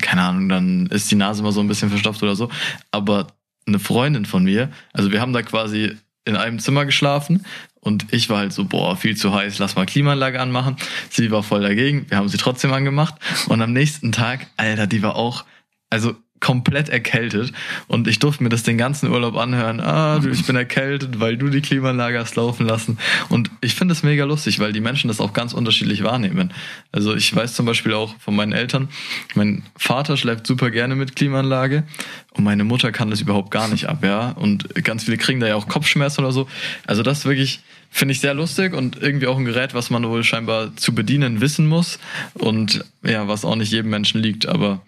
[0.00, 2.50] keine Ahnung, dann ist die Nase mal so ein bisschen verstopft oder so.
[2.90, 3.28] Aber
[3.66, 7.44] eine Freundin von mir, also wir haben da quasi in einem Zimmer geschlafen
[7.80, 10.76] und ich war halt so, boah, viel zu heiß, lass mal Klimaanlage anmachen.
[11.08, 13.14] Sie war voll dagegen, wir haben sie trotzdem angemacht.
[13.48, 15.44] Und am nächsten Tag, Alter, die war auch,
[15.88, 17.52] also komplett erkältet
[17.86, 19.80] und ich durfte mir das den ganzen Urlaub anhören.
[19.80, 22.98] Ah, ich bin erkältet, weil du die Klimaanlage hast laufen lassen.
[23.28, 26.52] Und ich finde es mega lustig, weil die Menschen das auch ganz unterschiedlich wahrnehmen.
[26.92, 28.88] Also ich weiß zum Beispiel auch von meinen Eltern,
[29.34, 31.84] mein Vater schläft super gerne mit Klimaanlage
[32.32, 34.30] und meine Mutter kann das überhaupt gar nicht ab, ja.
[34.30, 36.48] Und ganz viele kriegen da ja auch Kopfschmerzen oder so.
[36.86, 40.22] Also das wirklich finde ich sehr lustig und irgendwie auch ein Gerät, was man wohl
[40.24, 41.98] scheinbar zu bedienen wissen muss
[42.34, 44.46] und ja, was auch nicht jedem Menschen liegt.
[44.46, 44.82] Aber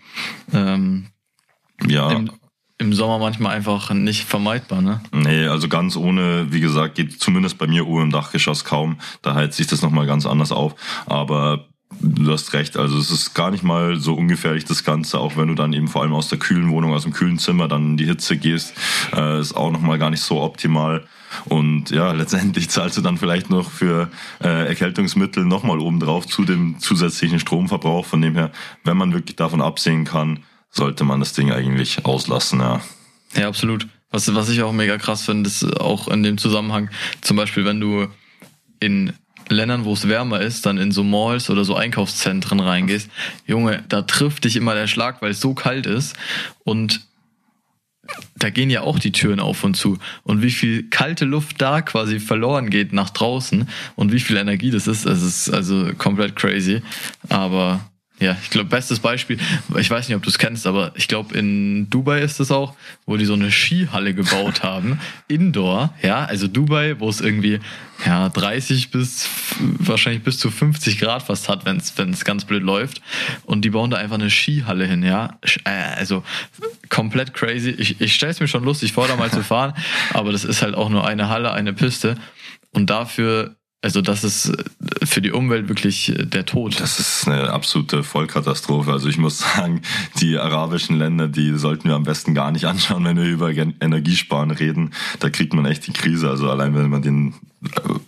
[0.55, 1.07] ähm,
[1.87, 2.11] ja.
[2.11, 2.31] Im,
[2.79, 5.01] im Sommer manchmal einfach nicht vermeidbar, ne?
[5.13, 8.99] Nee, also ganz ohne, wie gesagt, geht zumindest bei mir oben im Dachgeschoss kaum.
[9.23, 10.75] Da heizt sich das nochmal ganz anders auf.
[11.07, 11.69] Aber
[12.01, 15.49] du hast recht, also es ist gar nicht mal so ungefährlich das Ganze, auch wenn
[15.49, 17.97] du dann eben vor allem aus der kühlen Wohnung, aus dem kühlen Zimmer dann in
[17.97, 18.75] die Hitze gehst,
[19.15, 21.05] äh, ist auch nochmal gar nicht so optimal.
[21.47, 24.11] Und ja, letztendlich zahlst du dann vielleicht noch für
[24.43, 28.05] äh, Erkältungsmittel nochmal obendrauf zu dem zusätzlichen Stromverbrauch.
[28.05, 28.51] Von dem her,
[28.85, 30.41] wenn man wirklich davon absehen kann,
[30.73, 32.81] sollte man das Ding eigentlich auslassen, ja.
[33.37, 33.87] Ja, absolut.
[34.11, 37.81] Was, was ich auch mega krass finde, ist auch in dem Zusammenhang, zum Beispiel, wenn
[37.81, 38.09] du
[38.81, 39.13] in
[39.49, 43.11] Ländern, wo es wärmer ist, dann in so Malls oder so Einkaufszentren reingehst,
[43.47, 46.17] Junge, da trifft dich immer der Schlag, weil es so kalt ist
[46.65, 47.07] und
[48.37, 49.99] da gehen ja auch die Türen auf und zu.
[50.25, 54.71] Und wie viel kalte Luft da quasi verloren geht nach draußen und wie viel Energie
[54.71, 56.83] das ist, das ist also komplett crazy.
[57.29, 57.81] Aber
[58.23, 59.39] ja, ich glaube, bestes Beispiel,
[59.77, 62.75] ich weiß nicht, ob du es kennst, aber ich glaube, in Dubai ist es auch,
[63.05, 65.01] wo die so eine Skihalle gebaut haben.
[65.27, 67.59] Indoor, ja, also Dubai, wo es irgendwie
[68.07, 73.03] ja 30 bis wahrscheinlich bis zu 50 Grad fast hat, wenn es ganz blöd läuft.
[73.45, 75.39] Und die bauen da einfach eine Skihalle hin, ja.
[75.65, 76.23] Äh, also
[76.89, 77.71] komplett crazy.
[77.71, 79.75] Ich, ich stelle es mir schon lustig vor, da mal zu fahren,
[80.15, 82.17] aber das ist halt auch nur eine Halle, eine Piste.
[82.71, 86.81] Und dafür also das ist äh, für die Umwelt wirklich äh, der Tod.
[86.81, 88.93] Das ist eine absolute Vollkatastrophe.
[88.93, 89.83] Also ich muss sagen,
[90.21, 94.53] die arabischen Länder, die sollten wir am besten gar nicht anschauen, wenn wir über Energiesparen
[94.53, 94.93] reden.
[95.19, 96.31] Da kriegt man echt die Krise.
[96.31, 97.35] Also allein wenn man den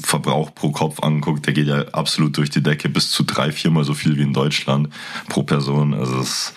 [0.02, 3.84] Verbrauch pro Kopf anguckt, der geht ja absolut durch die Decke, bis zu drei, viermal
[3.84, 4.88] so viel wie in Deutschland
[5.28, 5.94] pro Person.
[5.94, 6.54] Also es ist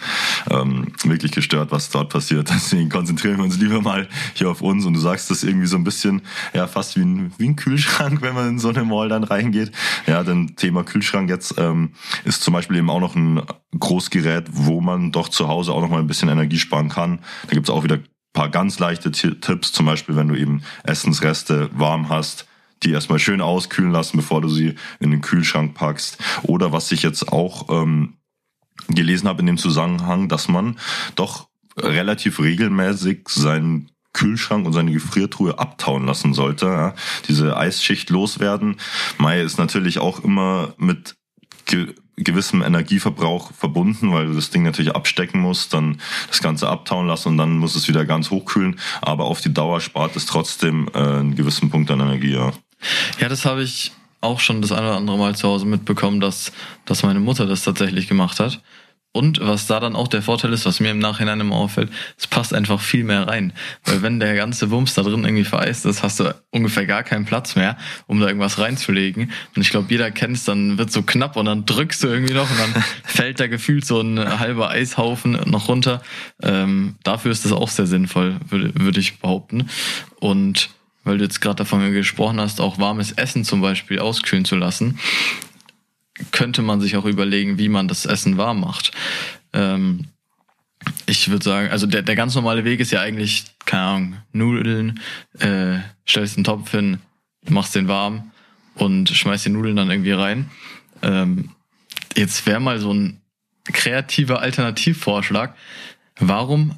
[0.49, 2.49] ähm, wirklich gestört, was dort passiert.
[2.53, 4.85] Deswegen konzentrieren wir uns lieber mal hier auf uns.
[4.85, 6.21] Und du sagst das irgendwie so ein bisschen,
[6.53, 9.71] ja, fast wie ein, wie ein Kühlschrank, wenn man in so eine Mall dann reingeht.
[10.05, 11.91] Ja, denn Thema Kühlschrank jetzt ähm,
[12.23, 13.41] ist zum Beispiel eben auch noch ein
[13.77, 17.19] Großgerät, wo man doch zu Hause auch noch mal ein bisschen Energie sparen kann.
[17.47, 17.99] Da gibt's auch wieder
[18.37, 22.45] paar ganz leichte Tipps, zum Beispiel, wenn du eben Essensreste warm hast,
[22.83, 26.19] die erstmal schön auskühlen lassen, bevor du sie in den Kühlschrank packst.
[26.43, 28.16] Oder was ich jetzt auch ähm,
[28.87, 30.77] gelesen habe in dem Zusammenhang, dass man
[31.15, 31.47] doch
[31.77, 36.65] relativ regelmäßig seinen Kühlschrank und seine Gefriertruhe abtauen lassen sollte.
[36.65, 36.95] Ja.
[37.27, 38.77] Diese Eisschicht loswerden.
[39.17, 41.15] Mai ist natürlich auch immer mit
[41.65, 47.05] ge gewissem Energieverbrauch verbunden, weil du das Ding natürlich abstecken musst, dann das Ganze abtauen
[47.05, 48.79] lassen und dann muss es wieder ganz hochkühlen.
[49.03, 52.33] Aber auf die Dauer spart es trotzdem äh, einen gewissen Punkt an Energie.
[52.33, 52.53] Ja.
[53.19, 56.51] Ja, das habe ich auch schon das eine oder andere Mal zu Hause mitbekommen, dass,
[56.85, 58.61] dass meine Mutter das tatsächlich gemacht hat.
[59.17, 62.27] Und was da dann auch der Vorteil ist, was mir im Nachhinein immer auffällt, es
[62.27, 63.51] passt einfach viel mehr rein.
[63.83, 67.25] Weil wenn der ganze Wumms da drin irgendwie vereist ist, hast du ungefähr gar keinen
[67.25, 69.31] Platz mehr, um da irgendwas reinzulegen.
[69.55, 72.35] Und ich glaube, jeder kennt es, dann wird so knapp und dann drückst du irgendwie
[72.35, 76.03] noch und dann fällt da gefühlt so ein halber Eishaufen noch runter.
[76.43, 79.67] Ähm, dafür ist das auch sehr sinnvoll, würde, würde ich behaupten.
[80.19, 80.69] Und
[81.05, 84.99] weil du jetzt gerade davon gesprochen hast, auch warmes Essen zum Beispiel auskühlen zu lassen,
[86.31, 88.91] könnte man sich auch überlegen, wie man das Essen warm macht.
[89.53, 90.05] Ähm,
[91.05, 94.99] ich würde sagen, also der, der ganz normale Weg ist ja eigentlich, keine Ahnung, Nudeln,
[95.39, 96.99] äh, stellst einen Topf hin,
[97.49, 98.31] machst den warm
[98.75, 100.49] und schmeißt die Nudeln dann irgendwie rein.
[101.01, 101.51] Ähm,
[102.15, 103.21] jetzt wäre mal so ein
[103.65, 105.55] kreativer Alternativvorschlag.
[106.19, 106.75] Warum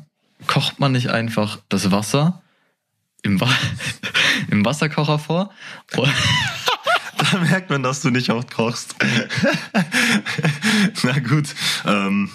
[0.47, 2.41] kocht man nicht einfach das Wasser
[3.21, 3.49] im, Wa
[4.49, 5.54] im Wasserkocher vor?
[7.32, 8.96] da merkt man, dass du nicht oft kochst.
[11.04, 11.48] Na gut.
[11.86, 12.30] Ähm,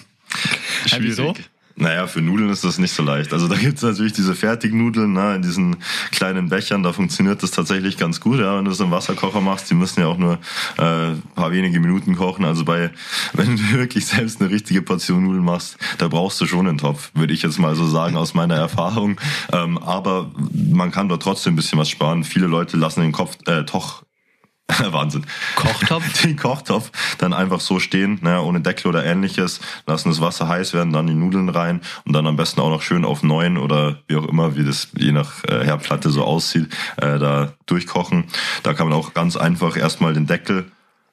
[0.86, 1.08] schwierig.
[1.08, 1.34] Wieso?
[1.76, 3.32] Naja, für Nudeln ist das nicht so leicht.
[3.32, 5.78] Also da gibt's natürlich diese Fertignudeln ne, in diesen
[6.12, 9.70] kleinen Bechern, da funktioniert das tatsächlich ganz gut, ja, wenn du das im Wasserkocher machst.
[9.70, 10.34] Die müssen ja auch nur
[10.78, 12.44] äh, paar wenige Minuten kochen.
[12.44, 12.92] Also bei,
[13.32, 17.10] wenn du wirklich selbst eine richtige Portion Nudeln machst, da brauchst du schon einen Topf,
[17.14, 19.20] würde ich jetzt mal so sagen aus meiner Erfahrung.
[19.52, 22.22] Ähm, aber man kann dort trotzdem ein bisschen was sparen.
[22.22, 24.04] Viele Leute lassen den Kopf, äh, Toch
[24.92, 25.26] Wahnsinn.
[25.56, 26.22] Kochtopf?
[26.22, 30.72] Den Kochtopf dann einfach so stehen, ne, ohne Deckel oder ähnliches, lassen das Wasser heiß
[30.72, 34.02] werden, dann die Nudeln rein und dann am besten auch noch schön auf neun oder
[34.08, 38.24] wie auch immer, wie das je nach äh, Herdplatte so aussieht, äh, da durchkochen.
[38.62, 40.70] Da kann man auch ganz einfach erstmal den Deckel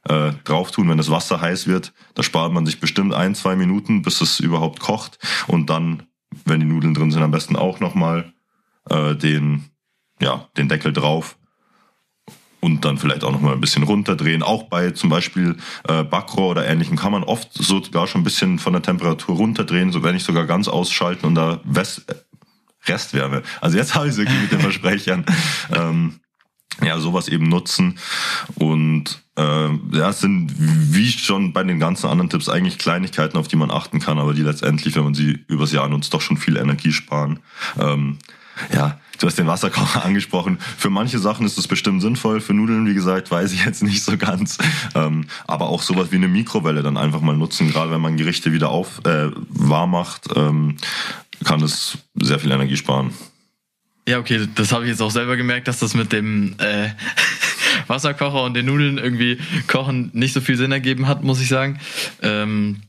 [0.08, 1.94] äh, drauf tun, wenn das Wasser heiß wird.
[2.16, 6.04] Da spart man sich bestimmt ein, zwei Minuten, bis es überhaupt kocht und dann,
[6.46, 8.32] wenn die Nudeln drin sind, am besten auch nochmal
[8.90, 9.66] äh, den,
[10.22, 11.38] ja, den Deckel drauf
[12.62, 14.44] und dann vielleicht auch noch mal ein bisschen runterdrehen.
[14.44, 18.60] Auch bei zum Beispiel äh, Backrohr oder ähnlichem kann man oft sogar schon ein bisschen
[18.60, 22.06] von der Temperatur runterdrehen, so wenn nicht sogar ganz ausschalten und da West
[22.88, 23.44] Restwärme.
[23.60, 25.26] Also jetzt habe ich es wirklich mit den Versprechern.
[25.72, 26.20] Ähm,
[26.82, 28.00] ja, sowas eben nutzen.
[28.56, 33.48] Und äh, ja, es sind wie schon bei den ganzen anderen Tipps eigentlich Kleinigkeiten, auf
[33.48, 36.38] die man achten kann, aber die letztendlich, wenn man sie übers Jahr nutzt, doch schon
[36.38, 37.40] viel Energie sparen.
[37.80, 38.18] Ähm,
[38.74, 40.58] ja, du hast den Wasserkocher angesprochen.
[40.78, 42.42] Für manche Sachen ist es bestimmt sinnvoll.
[42.42, 44.58] Für Nudeln, wie gesagt, weiß ich jetzt nicht so ganz.
[44.96, 48.52] Ähm, aber auch sowas wie eine Mikrowelle dann einfach mal nutzen, gerade wenn man Gerichte
[48.52, 50.78] wieder auf äh, warm macht, ähm,
[51.44, 53.12] kann es sehr viel Energie sparen.
[54.08, 56.90] Ja, okay, das habe ich jetzt auch selber gemerkt, dass das mit dem äh,
[57.88, 59.38] Wasserkocher und den Nudeln irgendwie
[59.68, 61.80] kochen nicht so viel Sinn ergeben hat, muss ich sagen.
[62.22, 62.82] Ähm,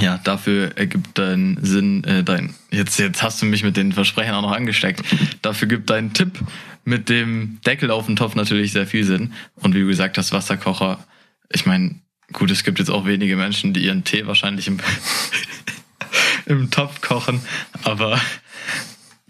[0.00, 4.34] ja, dafür ergibt dein Sinn, äh, dein, jetzt, jetzt hast du mich mit den Versprechern
[4.34, 5.02] auch noch angesteckt.
[5.42, 6.38] Dafür gibt dein Tipp
[6.84, 9.32] mit dem Deckel auf dem Topf natürlich sehr viel Sinn.
[9.56, 11.04] Und wie du gesagt hast, Wasserkocher,
[11.50, 11.96] ich meine,
[12.32, 14.78] gut, es gibt jetzt auch wenige Menschen, die ihren Tee wahrscheinlich im,
[16.46, 17.40] im Topf kochen,
[17.84, 18.20] aber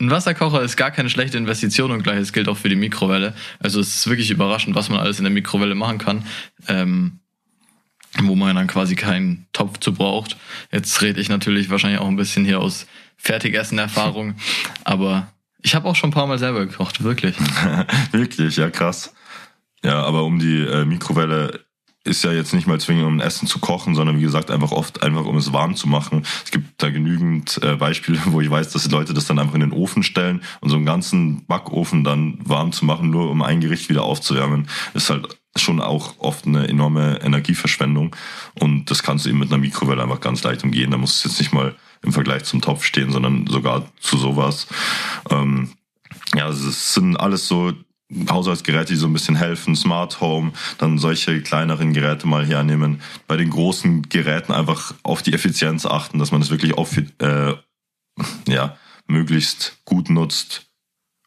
[0.00, 3.34] ein Wasserkocher ist gar keine schlechte Investition und gleiches gilt auch für die Mikrowelle.
[3.60, 6.26] Also es ist wirklich überraschend, was man alles in der Mikrowelle machen kann.
[6.66, 7.20] Ähm,
[8.20, 10.36] wo man dann quasi keinen Topf zu braucht.
[10.70, 14.34] Jetzt rede ich natürlich wahrscheinlich auch ein bisschen hier aus Fertigessen-Erfahrung,
[14.84, 17.36] aber ich habe auch schon ein paar Mal selber gekocht, wirklich.
[18.12, 19.14] wirklich, ja krass.
[19.84, 21.60] Ja, aber um die äh, Mikrowelle
[22.04, 24.72] ist ja jetzt nicht mal zwingend, um ein Essen zu kochen, sondern wie gesagt einfach
[24.72, 26.24] oft einfach, um es warm zu machen.
[26.44, 29.54] Es gibt da genügend äh, Beispiele, wo ich weiß, dass die Leute das dann einfach
[29.54, 33.42] in den Ofen stellen und so einen ganzen Backofen dann warm zu machen, nur um
[33.42, 38.16] ein Gericht wieder aufzuwärmen, ist halt schon auch oft eine enorme Energieverschwendung.
[38.58, 40.90] Und das kannst du eben mit einer Mikrowelle einfach ganz leicht umgehen.
[40.90, 44.66] Da muss es jetzt nicht mal im Vergleich zum Topf stehen, sondern sogar zu sowas.
[45.30, 45.72] Ähm,
[46.34, 47.72] ja, es sind alles so
[48.28, 53.00] Haushaltsgeräte, die so ein bisschen helfen, Smart Home, dann solche kleineren Geräte mal hernehmen.
[53.26, 56.96] Bei den großen Geräten einfach auf die Effizienz achten, dass man es das wirklich auf,
[56.96, 57.54] äh,
[58.46, 60.71] ja, möglichst gut nutzt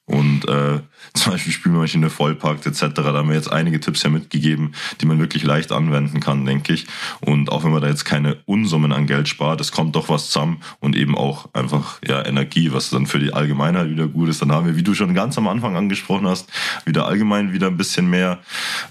[0.05, 0.81] und äh,
[1.13, 2.85] zum Beispiel Spülmaschine vollpackt etc.
[2.93, 6.73] Da haben wir jetzt einige Tipps ja mitgegeben, die man wirklich leicht anwenden kann, denke
[6.73, 6.85] ich.
[7.21, 10.29] Und auch wenn man da jetzt keine Unsummen an Geld spart, es kommt doch was
[10.29, 14.41] zusammen und eben auch einfach ja Energie, was dann für die Allgemeinheit wieder gut ist.
[14.41, 16.49] Dann haben wir, wie du schon ganz am Anfang angesprochen hast,
[16.85, 18.39] wieder allgemein wieder ein bisschen mehr,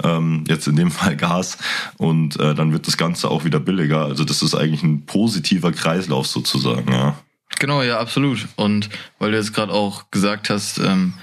[0.02, 1.58] ähm, jetzt in dem Fall Gas
[1.96, 4.04] und äh, dann wird das Ganze auch wieder billiger.
[4.04, 7.16] Also das ist eigentlich ein positiver Kreislauf sozusagen, ja.
[7.58, 8.46] Genau, ja, absolut.
[8.56, 11.14] Und weil du jetzt gerade auch gesagt hast, ähm,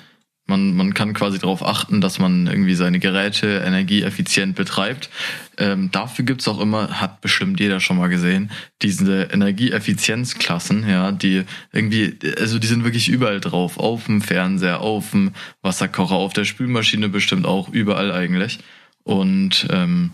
[0.51, 5.09] man, man kann quasi darauf achten, dass man irgendwie seine Geräte energieeffizient betreibt.
[5.57, 11.43] Ähm, dafür gibt's auch immer, hat bestimmt jeder schon mal gesehen, diese Energieeffizienzklassen, ja, die
[11.71, 13.77] irgendwie, also die sind wirklich überall drauf.
[13.77, 18.59] Auf dem Fernseher, auf dem Wasserkocher, auf der Spülmaschine bestimmt auch, überall eigentlich.
[19.03, 20.11] Und ähm,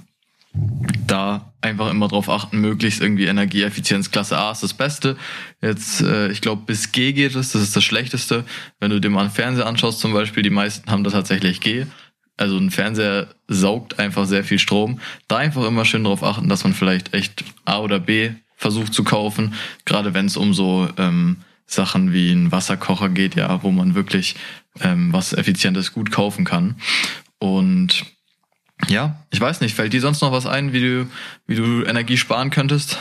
[1.07, 5.17] da einfach immer drauf achten, möglichst irgendwie Energieeffizienz Klasse A ist das Beste.
[5.61, 8.43] Jetzt, äh, ich glaube, bis G geht es, das ist das Schlechteste.
[8.79, 11.85] Wenn du dir mal einen Fernseher anschaust zum Beispiel, die meisten haben da tatsächlich G.
[12.37, 14.99] Also ein Fernseher saugt einfach sehr viel Strom.
[15.27, 19.03] Da einfach immer schön drauf achten, dass man vielleicht echt A oder B versucht zu
[19.03, 19.53] kaufen.
[19.85, 24.35] Gerade wenn es um so ähm, Sachen wie ein Wasserkocher geht, ja, wo man wirklich
[24.81, 26.75] ähm, was Effizientes gut kaufen kann.
[27.39, 28.05] Und
[28.87, 31.08] ja, ich weiß nicht, fällt dir sonst noch was ein, wie du,
[31.47, 32.97] wie du Energie sparen könntest?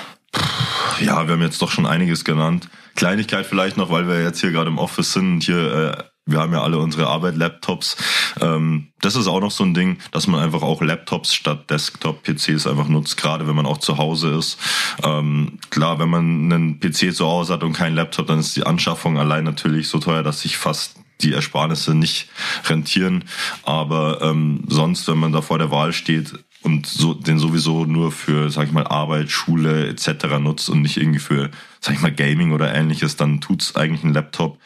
[1.01, 2.69] Ja, wir haben jetzt doch schon einiges genannt.
[2.95, 6.53] Kleinigkeit vielleicht noch, weil wir jetzt hier gerade im Office sind und hier wir haben
[6.53, 7.97] ja alle unsere Arbeit-Laptops.
[8.41, 12.67] Ähm, das ist auch noch so ein Ding, dass man einfach auch Laptops statt Desktop-PCs
[12.67, 14.59] einfach nutzt, gerade wenn man auch zu Hause ist.
[15.05, 18.67] Ähm, klar, wenn man einen PC zu Hause hat und keinen Laptop, dann ist die
[18.67, 22.29] Anschaffung allein natürlich so teuer, dass sich fast die Ersparnisse nicht
[22.69, 23.25] rentieren.
[23.63, 26.35] Aber ähm, sonst, wenn man da vor der Wahl steht,
[26.67, 30.39] und so, den sowieso nur für, sag ich mal, Arbeit, Schule etc.
[30.41, 31.51] nutzt und nicht irgendwie für,
[31.81, 34.59] sag ich mal, Gaming oder ähnliches, dann tut's eigentlich ein Laptop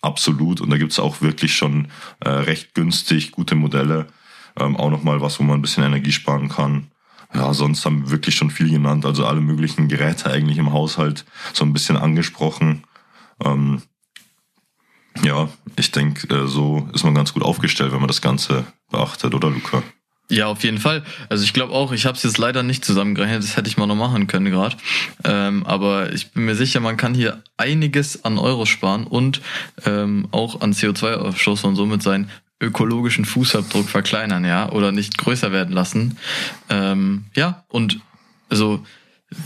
[0.00, 0.60] absolut.
[0.60, 1.88] Und da gibt's auch wirklich schon
[2.20, 4.06] äh, recht günstig gute Modelle.
[4.56, 6.88] Ähm, auch nochmal was, wo man ein bisschen Energie sparen kann.
[7.34, 11.24] Ja, sonst haben wir wirklich schon viel genannt, also alle möglichen Geräte eigentlich im Haushalt
[11.52, 12.84] so ein bisschen angesprochen.
[13.42, 13.82] Ähm,
[15.22, 19.34] ja, ich denke, äh, so ist man ganz gut aufgestellt, wenn man das Ganze beachtet,
[19.34, 19.82] oder Luca?
[20.32, 21.02] Ja, auf jeden Fall.
[21.28, 23.86] Also ich glaube auch, ich habe es jetzt leider nicht zusammengerechnet, das hätte ich mal
[23.86, 24.76] noch machen können gerade.
[25.24, 29.42] Ähm, aber ich bin mir sicher, man kann hier einiges an Euro sparen und
[29.84, 32.30] ähm, auch an CO2-Ausstoß und somit seinen
[32.62, 36.16] ökologischen Fußabdruck verkleinern, ja, oder nicht größer werden lassen.
[36.70, 38.00] Ähm, ja, und
[38.48, 38.86] also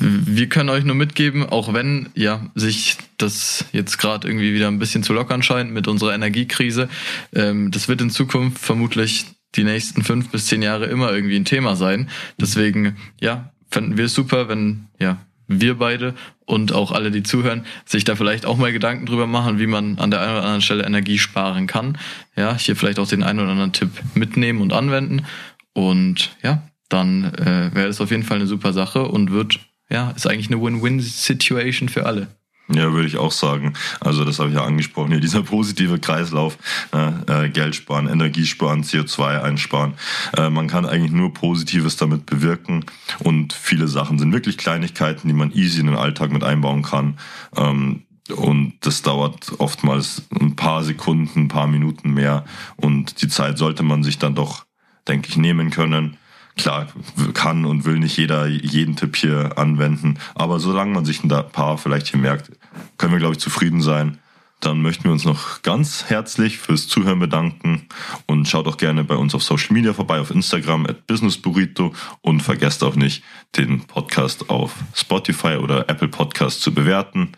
[0.00, 4.78] wir können euch nur mitgeben, auch wenn ja sich das jetzt gerade irgendwie wieder ein
[4.78, 6.88] bisschen zu lockern scheint mit unserer Energiekrise,
[7.34, 11.44] ähm, das wird in Zukunft vermutlich die nächsten fünf bis zehn Jahre immer irgendwie ein
[11.44, 12.10] Thema sein.
[12.40, 15.18] Deswegen, ja, fänden wir es super, wenn, ja,
[15.48, 16.14] wir beide
[16.44, 19.98] und auch alle, die zuhören, sich da vielleicht auch mal Gedanken drüber machen, wie man
[19.98, 21.98] an der einen oder anderen Stelle Energie sparen kann.
[22.36, 25.24] Ja, hier vielleicht auch den einen oder anderen Tipp mitnehmen und anwenden.
[25.72, 30.10] Und ja, dann äh, wäre es auf jeden Fall eine super Sache und wird, ja,
[30.10, 32.28] ist eigentlich eine Win-Win-Situation für alle.
[32.68, 33.74] Ja, würde ich auch sagen.
[34.00, 36.58] Also das habe ich ja angesprochen hier, dieser positive Kreislauf,
[36.92, 39.94] äh, Geld sparen, Energie sparen, CO2 einsparen.
[40.36, 42.84] Äh, man kann eigentlich nur Positives damit bewirken
[43.20, 47.18] und viele Sachen sind wirklich Kleinigkeiten, die man easy in den Alltag mit einbauen kann.
[47.56, 48.02] Ähm,
[48.34, 53.84] und das dauert oftmals ein paar Sekunden, ein paar Minuten mehr und die Zeit sollte
[53.84, 54.66] man sich dann doch,
[55.06, 56.16] denke ich, nehmen können
[56.56, 56.88] klar,
[57.34, 60.18] kann und will nicht jeder jeden Tipp hier anwenden.
[60.34, 62.50] Aber solange man sich ein paar vielleicht hier merkt,
[62.98, 64.18] können wir, glaube ich, zufrieden sein.
[64.60, 67.86] Dann möchten wir uns noch ganz herzlich fürs Zuhören bedanken
[68.26, 72.40] und schaut auch gerne bei uns auf Social Media vorbei, auf Instagram at businessburrito und
[72.40, 73.22] vergesst auch nicht,
[73.56, 77.32] den Podcast auf Spotify oder Apple Podcast zu bewerten.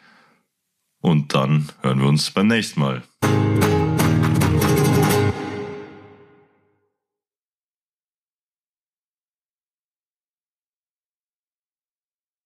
[1.00, 3.02] Und dann hören wir uns beim nächsten Mal.